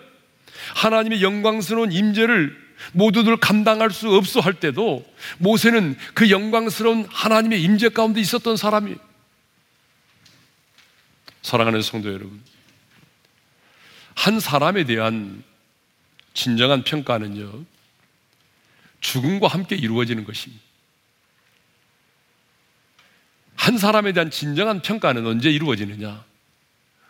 하나님의 0.77 1.23
영광스러운 1.23 1.93
임재를 1.93 2.57
모두들 2.93 3.37
감당할 3.37 3.91
수 3.91 4.09
없어 4.17 4.41
할 4.41 4.55
때도 4.55 5.05
모세는 5.37 5.99
그 6.15 6.31
영광스러운 6.31 7.07
하나님의 7.11 7.63
임재 7.63 7.91
가운데 7.91 8.19
있었던 8.23 8.57
사람이 8.57 8.97
사랑하는 11.43 11.83
성도 11.83 12.09
여러분 12.09 12.43
한 14.15 14.41
사람에 14.41 14.85
대한 14.85 15.45
진정한 16.33 16.83
평가는요 16.83 17.63
죽음과 19.01 19.49
함께 19.49 19.77
이루어지는 19.77 20.25
것입니다. 20.25 20.65
한 23.55 23.77
사람에 23.77 24.13
대한 24.13 24.31
진정한 24.31 24.81
평가는 24.81 25.27
언제 25.27 25.51
이루어지느냐 25.51 26.28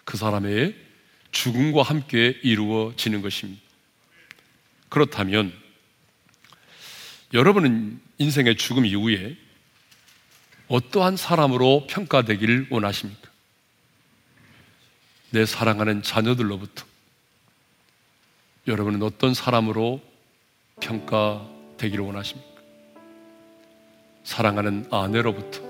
그 0.09 0.17
사람의 0.17 0.75
죽음과 1.33 1.83
함께 1.83 2.41
이루어지는 2.43 3.21
것입니다. 3.21 3.61
그렇다면 4.89 5.53
여러분은 7.35 8.01
인생의 8.17 8.57
죽음 8.57 8.87
이후에 8.87 9.37
어떠한 10.69 11.19
사람으로 11.19 11.87
평가되기를 11.91 12.69
원하십니까? 12.71 13.29
내 15.29 15.45
사랑하는 15.45 16.03
자녀들로부터 16.03 16.87
여러분은 18.67 19.03
어떤 19.03 19.35
사람으로 19.35 20.01
평가되기를 20.81 22.03
원하십니까? 22.03 22.63
사랑하는 24.25 24.89
아내로부터, 24.91 25.61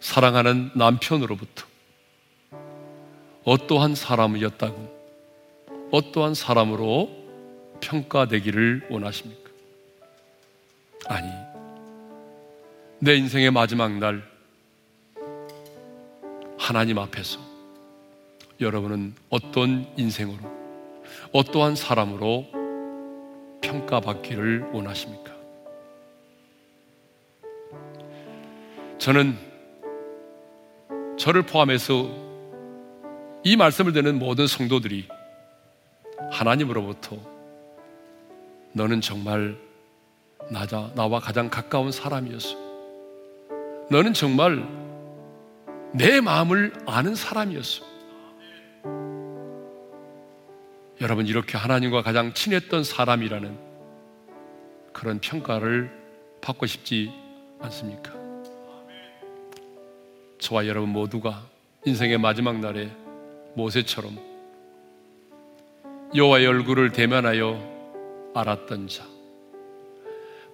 사랑하는 0.00 0.72
남편으로부터, 0.74 1.75
어떠한 3.46 3.94
사람이었다고 3.94 4.96
어떠한 5.92 6.34
사람으로 6.34 7.08
평가되기를 7.80 8.88
원하십니까? 8.90 9.50
아니, 11.06 11.28
내 12.98 13.14
인생의 13.14 13.52
마지막 13.52 13.92
날 13.92 14.24
하나님 16.58 16.98
앞에서 16.98 17.38
여러분은 18.60 19.14
어떤 19.30 19.86
인생으로 19.96 20.40
어떠한 21.30 21.76
사람으로 21.76 22.46
평가받기를 23.60 24.70
원하십니까? 24.72 25.32
저는 28.98 29.38
저를 31.16 31.42
포함해서 31.42 32.25
이 33.46 33.54
말씀을 33.54 33.92
듣는 33.92 34.18
모든 34.18 34.48
성도들이 34.48 35.06
하나님으로부터 36.32 37.16
너는 38.72 39.00
정말 39.00 39.56
나자, 40.50 40.90
나와 40.96 41.20
가장 41.20 41.48
가까운 41.48 41.92
사람이었어. 41.92 42.56
너는 43.88 44.14
정말 44.14 44.66
내 45.92 46.20
마음을 46.20 46.72
아는 46.86 47.14
사람이었어. 47.14 47.84
여러분, 51.00 51.28
이렇게 51.28 51.56
하나님과 51.56 52.02
가장 52.02 52.34
친했던 52.34 52.82
사람이라는 52.82 53.56
그런 54.92 55.20
평가를 55.20 55.88
받고 56.40 56.66
싶지 56.66 57.12
않습니까? 57.60 58.12
저와 60.40 60.66
여러분 60.66 60.88
모두가 60.88 61.46
인생의 61.84 62.18
마지막 62.18 62.58
날에 62.58 63.05
모세처럼 63.56 64.18
여호와의 66.14 66.46
얼굴을 66.46 66.92
대면하여 66.92 68.30
알았던 68.34 68.88
자, 68.88 69.04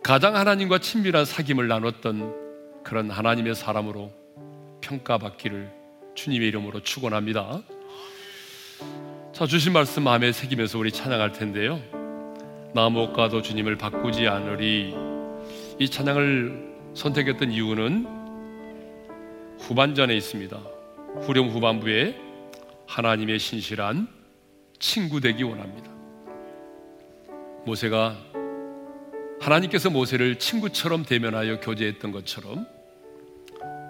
가장 0.02 0.36
하나님과 0.36 0.78
친밀한 0.78 1.24
사귐을 1.24 1.66
나눴던 1.66 2.82
그런 2.82 3.10
하나님의 3.10 3.54
사람으로 3.54 4.10
평가받기를 4.80 5.70
주님의 6.14 6.48
이름으로 6.48 6.80
축원합니다. 6.80 7.62
자, 9.32 9.46
주신 9.46 9.72
말씀 9.72 10.04
마음에 10.04 10.30
새기면서 10.32 10.78
우리 10.78 10.92
찬양할 10.92 11.32
텐데요. 11.32 11.80
나못 12.74 13.12
가도 13.14 13.42
주님을 13.42 13.78
바꾸지 13.78 14.28
않으리. 14.28 14.94
이 15.78 15.88
찬양을 15.88 16.92
선택했던 16.94 17.50
이유는 17.50 18.06
후반전에 19.58 20.14
있습니다. 20.16 20.56
후렴 21.22 21.48
후반부에 21.48 22.31
하나님의 22.92 23.38
신실한 23.38 24.06
친구 24.78 25.20
되기 25.20 25.42
원합니다. 25.44 25.90
모세가 27.64 28.18
하나님께서 29.40 29.88
모세를 29.88 30.38
친구처럼 30.38 31.06
대면하여 31.06 31.60
교제했던 31.60 32.12
것처럼 32.12 32.66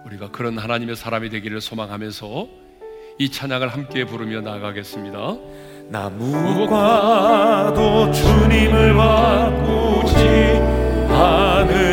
우리가 0.06 0.30
그런 0.30 0.56
하나님의 0.56 0.94
사람이 0.94 1.30
되기를 1.30 1.60
소망하면서 1.60 2.48
이 3.18 3.28
찬양을 3.28 3.68
함께 3.68 4.04
부르며 4.04 4.40
나가겠습니다. 4.40 5.36
나무과도 5.88 7.02
주님을 8.12 8.94
바꾸지 8.94 10.16
않으 11.10 11.91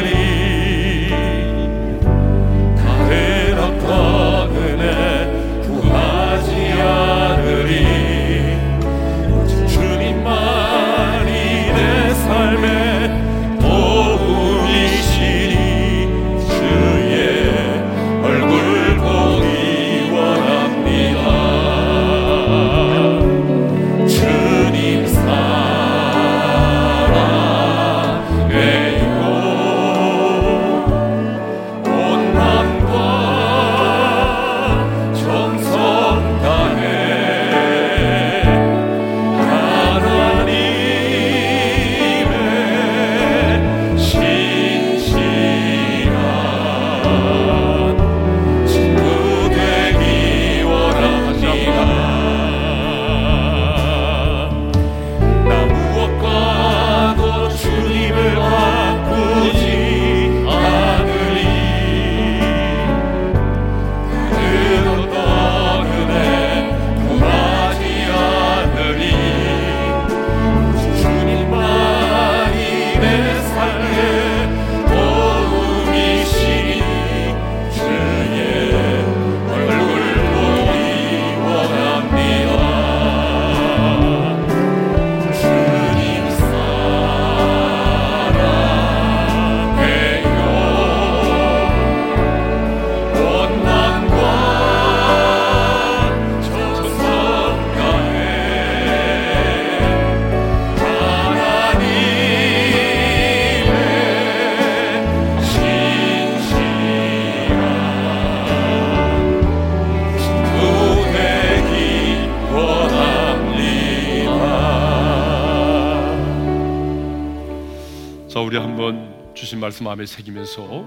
주신 119.50 119.62
말씀 119.62 119.86
마음에 119.86 120.06
새기면서 120.06 120.86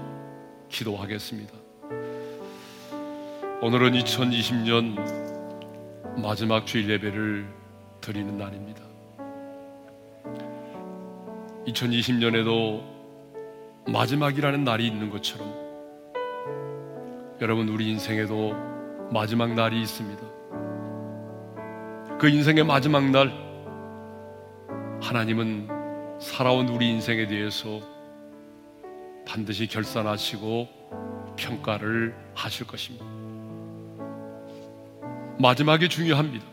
기도하겠습니다. 0.69 1.51
오늘은 3.61 3.91
2020년 3.91 6.21
마지막 6.21 6.65
주일 6.65 6.89
예배를 6.91 7.45
드리는 7.99 8.37
날입니다. 8.37 8.81
2020년에도 11.67 12.81
마지막이라는 13.91 14.63
날이 14.63 14.87
있는 14.87 15.09
것처럼 15.09 15.53
여러분 17.41 17.67
우리 17.67 17.89
인생에도 17.89 18.53
마지막 19.11 19.53
날이 19.53 19.81
있습니다. 19.81 20.21
그 22.17 22.29
인생의 22.29 22.63
마지막 22.63 23.11
날 23.11 23.29
하나님은 25.01 25.67
살아온 26.21 26.69
우리 26.69 26.89
인생에 26.91 27.27
대해서 27.27 27.91
반드시 29.25 29.67
결산하시고 29.67 30.67
평가를 31.35 32.15
하실 32.35 32.67
것입니다. 32.67 33.05
마지막이 35.39 35.89
중요합니다. 35.89 36.45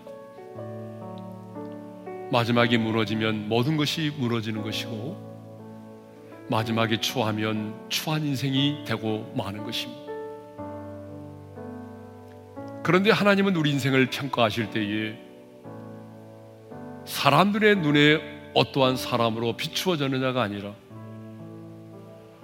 마지막이 2.33 2.79
무너지면 2.79 3.49
모든 3.49 3.77
것이 3.77 4.13
무너지는 4.19 4.63
것이고 4.63 5.31
마지막에 6.49 7.01
추하면 7.01 7.75
추한 7.89 8.25
인생이 8.25 8.85
되고 8.87 9.33
마는 9.37 9.65
것입니다. 9.65 10.01
그런데 12.83 13.11
하나님은 13.11 13.55
우리 13.57 13.71
인생을 13.71 14.11
평가하실 14.11 14.71
때에 14.71 15.17
사람들의 17.05 17.77
눈에 17.77 18.51
어떠한 18.55 18.97
사람으로 18.97 19.57
비추어졌느냐가 19.57 20.43
아니라 20.43 20.75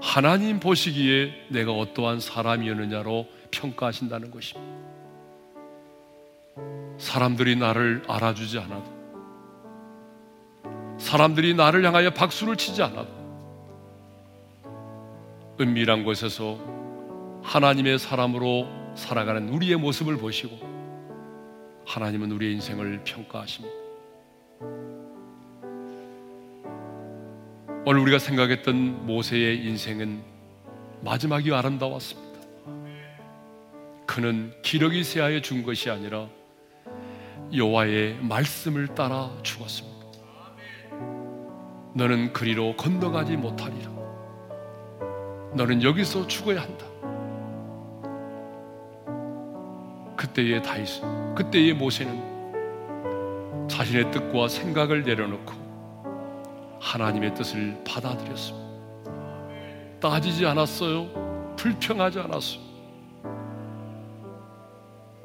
하나님 0.06 0.60
보시기에 0.60 1.32
내가 1.48 1.72
어떠한 1.72 2.20
사람이었느냐로 2.20 3.26
평가하신다는 3.50 4.30
것입니다. 4.30 4.72
사람들이 6.96 7.56
나를 7.56 8.04
알아주지 8.06 8.60
않아도 8.60 8.84
사람들이 10.98 11.54
나를 11.54 11.84
향하여 11.84 12.10
박수를 12.10 12.56
치지 12.56 12.84
않아도 12.84 13.08
은밀한 15.60 16.04
곳에서 16.04 16.56
하나님의 17.42 17.98
사람으로 17.98 18.68
살아가는 18.94 19.48
우리의 19.48 19.76
모습을 19.76 20.18
보시고 20.18 20.56
하나님은 21.84 22.30
우리의 22.30 22.52
인생을 22.54 23.02
평가하십니다. 23.02 23.74
오늘 27.88 28.00
우리가 28.00 28.18
생각했던 28.18 29.06
모세의 29.06 29.64
인생은 29.64 30.20
마지막이 31.02 31.54
아름다웠습니다. 31.54 32.40
그는 34.04 34.52
기러기 34.62 35.04
세아에 35.04 35.40
준 35.40 35.62
것이 35.62 35.88
아니라 35.88 36.26
여호와의 37.54 38.16
말씀을 38.22 38.88
따라 38.88 39.30
죽었습니다. 39.44 40.04
너는 41.94 42.32
그리로 42.32 42.74
건너가지 42.74 43.36
못하리라. 43.36 43.88
너는 45.54 45.84
여기서 45.84 46.26
죽어야 46.26 46.62
한다. 46.62 46.86
그때의 50.16 50.60
다윗, 50.64 50.88
그때의 51.36 51.74
모세는 51.74 53.68
자신의 53.68 54.10
뜻과 54.10 54.48
생각을 54.48 55.04
내려놓고 55.04 55.65
하나님의 56.86 57.34
뜻을 57.34 57.76
받아들였습니다. 57.84 58.66
따지지 60.00 60.46
않았어요. 60.46 61.56
불평하지 61.56 62.20
않았어요. 62.20 62.60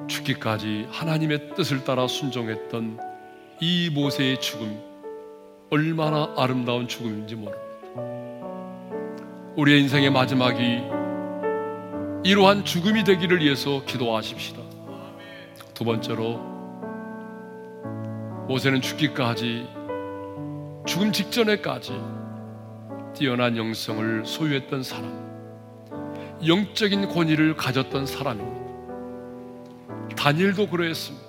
죽기까지 0.07 0.87
하나님의 0.89 1.53
뜻을 1.55 1.83
따라 1.83 2.07
순종했던 2.07 2.99
이 3.61 3.91
모세의 3.93 4.41
죽음 4.41 4.81
얼마나 5.69 6.33
아름다운 6.35 6.87
죽음인지 6.87 7.35
모릅니다. 7.35 7.61
우리의 9.55 9.81
인생의 9.81 10.09
마지막이 10.09 10.81
이러한 12.23 12.65
죽음이 12.65 13.03
되기를 13.03 13.39
위해서 13.41 13.85
기도하십시다. 13.85 14.59
두 15.75 15.85
번째로 15.85 16.39
모세는 18.47 18.81
죽기까지 18.81 19.80
죽음 20.85 21.11
직전에까지 21.11 21.93
뛰어난 23.13 23.55
영성을 23.55 24.25
소유했던 24.25 24.83
사람, 24.83 25.31
영적인 26.45 27.07
권위를 27.09 27.55
가졌던 27.55 28.07
사람입니다. 28.07 28.61
다니엘도 30.15 30.69
그러했습니다. 30.69 31.25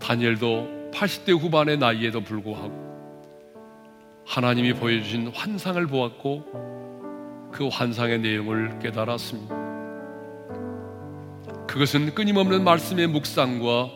다니엘도 0.00 0.90
80대 0.92 1.38
후반의 1.38 1.78
나이에도 1.78 2.20
불구하고 2.22 2.88
하나님이 4.26 4.74
보여주신 4.74 5.28
환상을 5.28 5.86
보았고 5.86 7.50
그 7.52 7.68
환상의 7.68 8.18
내용을 8.20 8.78
깨달았습니다. 8.80 9.56
그것은 11.66 12.14
끊임없는 12.14 12.64
말씀의 12.64 13.06
묵상과 13.06 13.90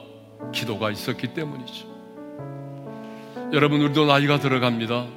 기도가 0.53 0.91
있었기 0.91 1.35
때문이죠. 1.35 1.92
여러분, 3.53 3.83
우리도 3.83 4.07
나이가 4.07 4.39
들어갑니다. 4.41 5.09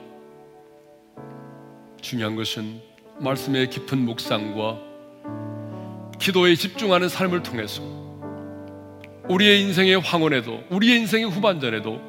중요한 2.01 2.35
것은 2.35 2.81
말씀의 3.19 3.69
깊은 3.69 3.97
묵상과 3.97 4.77
기도에 6.19 6.55
집중하는 6.55 7.07
삶을 7.07 7.43
통해서 7.43 7.81
우리의 9.29 9.61
인생의 9.61 10.01
황혼에도 10.01 10.61
우리의 10.69 10.99
인생의 10.99 11.29
후반전에도 11.29 12.01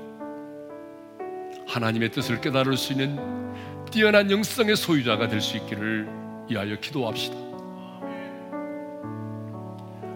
하나님의 1.68 2.11
뜻을 2.11 2.41
깨달을 2.41 2.77
수 2.77 2.93
있는 2.93 3.16
뛰어난 3.93 4.29
영성의 4.29 4.74
소유자가 4.74 5.29
될 5.29 5.41
수 5.41 5.57
있기를 5.59 6.09
위하여 6.51 6.74
기도합시다. 6.81 7.37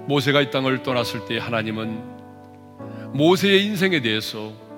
모세가 0.09 0.41
이 0.41 0.51
땅을 0.51 0.83
떠났을 0.83 1.25
때 1.27 1.39
하나님은 1.39 2.03
모세의 3.13 3.65
인생에 3.65 4.01
대해서 4.01 4.70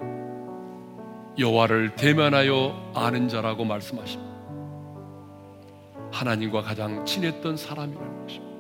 여호와를 1.38 1.94
대면하여 1.94 2.92
아는 2.94 3.28
자라고 3.28 3.64
말씀하십니다. 3.64 4.32
하나님과 6.12 6.62
가장 6.62 7.04
친했던 7.04 7.56
사람이라는 7.56 8.22
것입니다. 8.22 8.52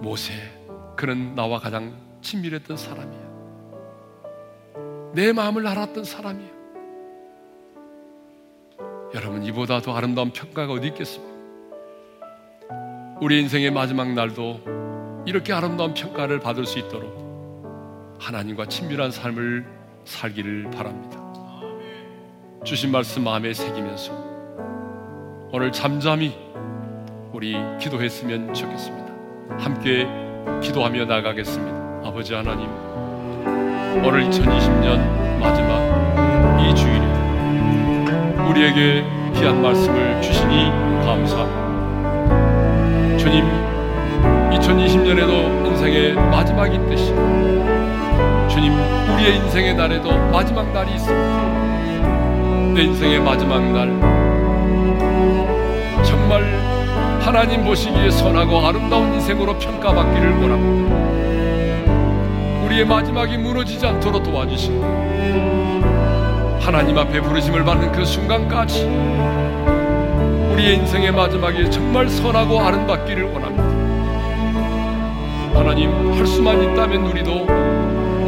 모세, 0.00 0.32
그는 0.96 1.34
나와 1.34 1.58
가장 1.58 1.96
친밀했던 2.20 2.76
사람이야. 2.76 3.24
내 5.14 5.32
마음을 5.32 5.66
알았던 5.66 6.04
사람이야. 6.04 6.54
여러분, 9.14 9.44
이보다 9.44 9.80
더 9.80 9.94
아름다운 9.94 10.32
평가가 10.32 10.72
어디 10.72 10.88
있겠습니까? 10.88 11.32
우리 13.20 13.40
인생의 13.40 13.70
마지막 13.70 14.12
날도 14.12 15.22
이렇게 15.24 15.52
아름다운 15.52 15.94
평가를 15.94 16.40
받을 16.40 16.66
수 16.66 16.80
있도록 16.80 18.16
하나님과 18.18 18.66
친밀한 18.66 19.12
삶을 19.12 19.73
살기를 20.04 20.70
바랍니다. 20.70 21.18
주신 22.64 22.90
말씀 22.90 23.24
마음에 23.24 23.52
새기면서 23.52 24.12
오늘 25.52 25.70
잠잠히 25.70 26.34
우리 27.32 27.56
기도했으면 27.78 28.54
좋겠습니다. 28.54 29.04
함께 29.58 30.06
기도하며 30.62 31.04
나가겠습니다. 31.04 32.08
아버지 32.08 32.34
하나님, 32.34 32.68
오늘 34.04 34.28
2020년 34.28 34.98
마지막 35.38 36.60
이 36.60 36.74
주일에 36.74 37.04
우리에게 38.48 39.04
귀한 39.34 39.60
말씀을 39.60 40.22
주시니 40.22 40.70
감사합니다. 41.04 41.64
주님, 43.18 43.44
2020년에도 44.52 45.66
인생의 45.66 46.14
마지막이 46.14 46.76
있듯이 46.76 47.12
주님, 48.54 48.72
우리의 48.72 49.36
인생의 49.38 49.74
날에도 49.74 50.16
마지막 50.30 50.72
날이 50.72 50.94
있습니다. 50.94 52.72
내 52.72 52.82
인생의 52.82 53.18
마지막 53.18 53.60
날 53.72 53.88
정말 56.04 56.44
하나님 57.20 57.64
보시기에 57.64 58.12
선하고 58.12 58.64
아름다운 58.64 59.12
인생으로 59.14 59.58
평가받기를 59.58 60.40
원합니다. 60.40 60.94
우리의 62.64 62.84
마지막이 62.84 63.38
무너지지 63.38 63.84
않도록 63.84 64.22
도와주시고 64.22 64.84
하나님 66.60 66.96
앞에 66.96 67.22
부르심을 67.22 67.64
받는 67.64 67.90
그 67.90 68.04
순간까지 68.04 68.84
우리의 70.52 70.76
인생의 70.76 71.10
마지막이 71.10 71.72
정말 71.72 72.08
선하고 72.08 72.60
아름답기를 72.60 73.24
원합니다. 73.32 73.64
하나님 75.58 76.12
할 76.16 76.24
수만 76.24 76.62
있다면 76.62 77.02
우리도 77.06 77.53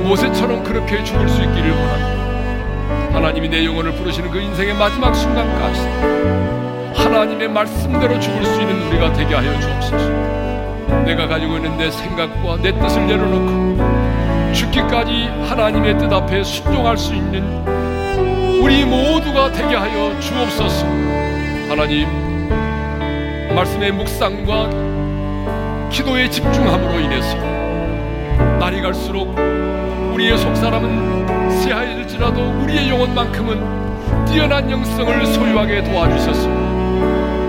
모세처럼 0.06 0.62
그렇게 0.62 1.02
죽을 1.02 1.28
수 1.28 1.42
있기를 1.42 1.70
원합니다. 1.70 3.16
하나님이 3.16 3.48
내 3.48 3.64
영혼을 3.64 3.92
부르시는 3.92 4.30
그 4.30 4.40
인생의 4.40 4.74
마지막 4.74 5.12
순간까지 5.14 5.80
하나님의 6.94 7.48
말씀대로 7.48 8.18
죽을 8.20 8.44
수 8.44 8.60
있는 8.60 8.86
우리가 8.88 9.12
되게 9.12 9.34
하여 9.34 9.60
주옵소서. 9.60 10.10
내가 11.04 11.26
가지고 11.26 11.56
있는 11.56 11.76
내 11.76 11.90
생각과 11.90 12.56
내 12.62 12.72
뜻을 12.78 13.06
내려놓고 13.06 14.52
죽기까지 14.52 15.28
하나님의 15.48 15.98
뜻 15.98 16.12
앞에 16.12 16.42
순종할 16.44 16.96
수 16.96 17.14
있는 17.14 17.42
우리 18.62 18.84
모두가 18.84 19.50
되게 19.52 19.74
하여 19.74 20.18
주옵소서. 20.20 20.86
하나님, 21.68 22.06
말씀의 23.54 23.92
묵상과 23.92 24.70
기도에 25.90 26.30
집중함으로 26.30 27.00
인해서 27.00 27.36
날이 28.58 28.80
갈수록 28.80 29.34
우리의 30.16 30.38
속사람은 30.38 31.60
새하얘질지라도 31.60 32.62
우리의 32.62 32.88
영혼만큼은 32.88 34.24
뛰어난 34.24 34.70
영성을 34.70 35.26
소유하게 35.26 35.84
도와주셔서 35.84 36.48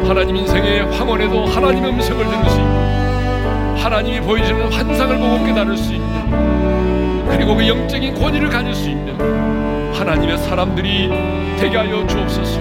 하나님 0.05 0.35
인생의 0.35 0.91
황혼에도 0.91 1.45
하나님의 1.45 1.91
음성을 1.91 2.25
들을 2.25 2.49
수 2.49 2.59
있고 2.59 3.77
하나님이 3.81 4.19
보여주는 4.19 4.69
환상을 4.69 5.17
보고 5.17 5.45
깨달을 5.45 5.77
수 5.77 5.93
있는 5.93 7.27
그리고 7.29 7.55
그 7.55 7.65
영적인 7.65 8.15
권위를 8.15 8.49
가질 8.49 8.75
수 8.75 8.89
있는 8.89 9.17
하나님의 9.95 10.37
사람들이 10.37 11.07
되게 11.57 11.77
하여 11.77 12.05
주옵소서. 12.05 12.59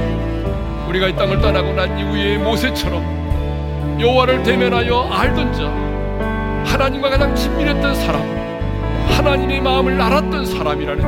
우리가 0.88 1.08
이 1.08 1.16
땅을 1.16 1.40
떠나고 1.40 1.72
난 1.72 1.98
이후에 1.98 2.38
모세처럼 2.38 3.98
여호와를 4.00 4.44
대면하여 4.44 5.08
알던 5.10 5.52
자 5.52 5.64
하나님과 6.70 7.10
가장 7.10 7.34
친밀했던 7.34 7.94
사람 7.96 8.35
하나님의 9.16 9.62
마음을 9.62 9.98
알았던 9.98 10.44
사람이라는 10.44 11.02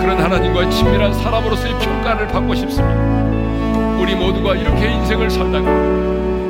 그런 0.00 0.18
하나님과의 0.18 0.70
친밀한 0.72 1.14
사람으로서의 1.14 1.78
평가를 1.78 2.26
받고 2.26 2.54
싶습니다. 2.56 3.96
우리 3.96 4.16
모두가 4.16 4.56
이렇게 4.56 4.90
인생을 4.90 5.30
살다가 5.30 5.70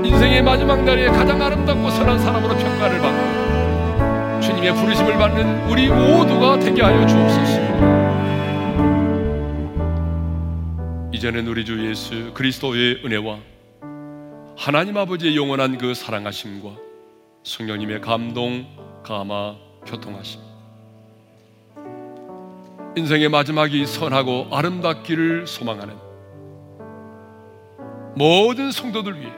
인생의 0.03 0.43
마지막 0.43 0.83
날에 0.83 1.09
가장 1.09 1.43
아름답고 1.43 1.91
선한 1.91 2.19
사람으로 2.19 2.57
평가를 2.57 3.01
받고 3.01 4.41
주님의 4.41 4.75
부르심을 4.75 5.19
받는 5.19 5.69
우리 5.69 5.89
모두가 5.89 6.59
되게 6.59 6.83
하여 6.83 7.07
주옵소서. 7.07 7.67
이제는 11.13 11.47
우리 11.49 11.67
주 11.67 11.87
예수 11.87 12.33
그리스도의 12.33 13.03
은혜와 13.05 13.39
하나님 14.57 14.97
아버지의 14.97 15.37
영원한 15.37 15.77
그 15.77 15.93
사랑하심과 15.93 16.71
성령님의 17.43 18.01
감동, 18.01 18.67
감화, 19.03 19.66
교통하심 19.87 20.41
인생의 22.97 23.29
마지막이 23.29 23.87
선하고 23.87 24.49
아름답기를 24.51 25.47
소망하는 25.47 25.95
모든 28.15 28.71
성도들 28.71 29.21
위해 29.21 29.33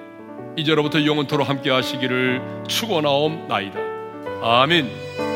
이제로부터 0.56 1.04
영원토록 1.04 1.48
함께 1.48 1.70
하시기를 1.70 2.64
축원하옵나이다. 2.68 3.78
아멘. 4.42 5.27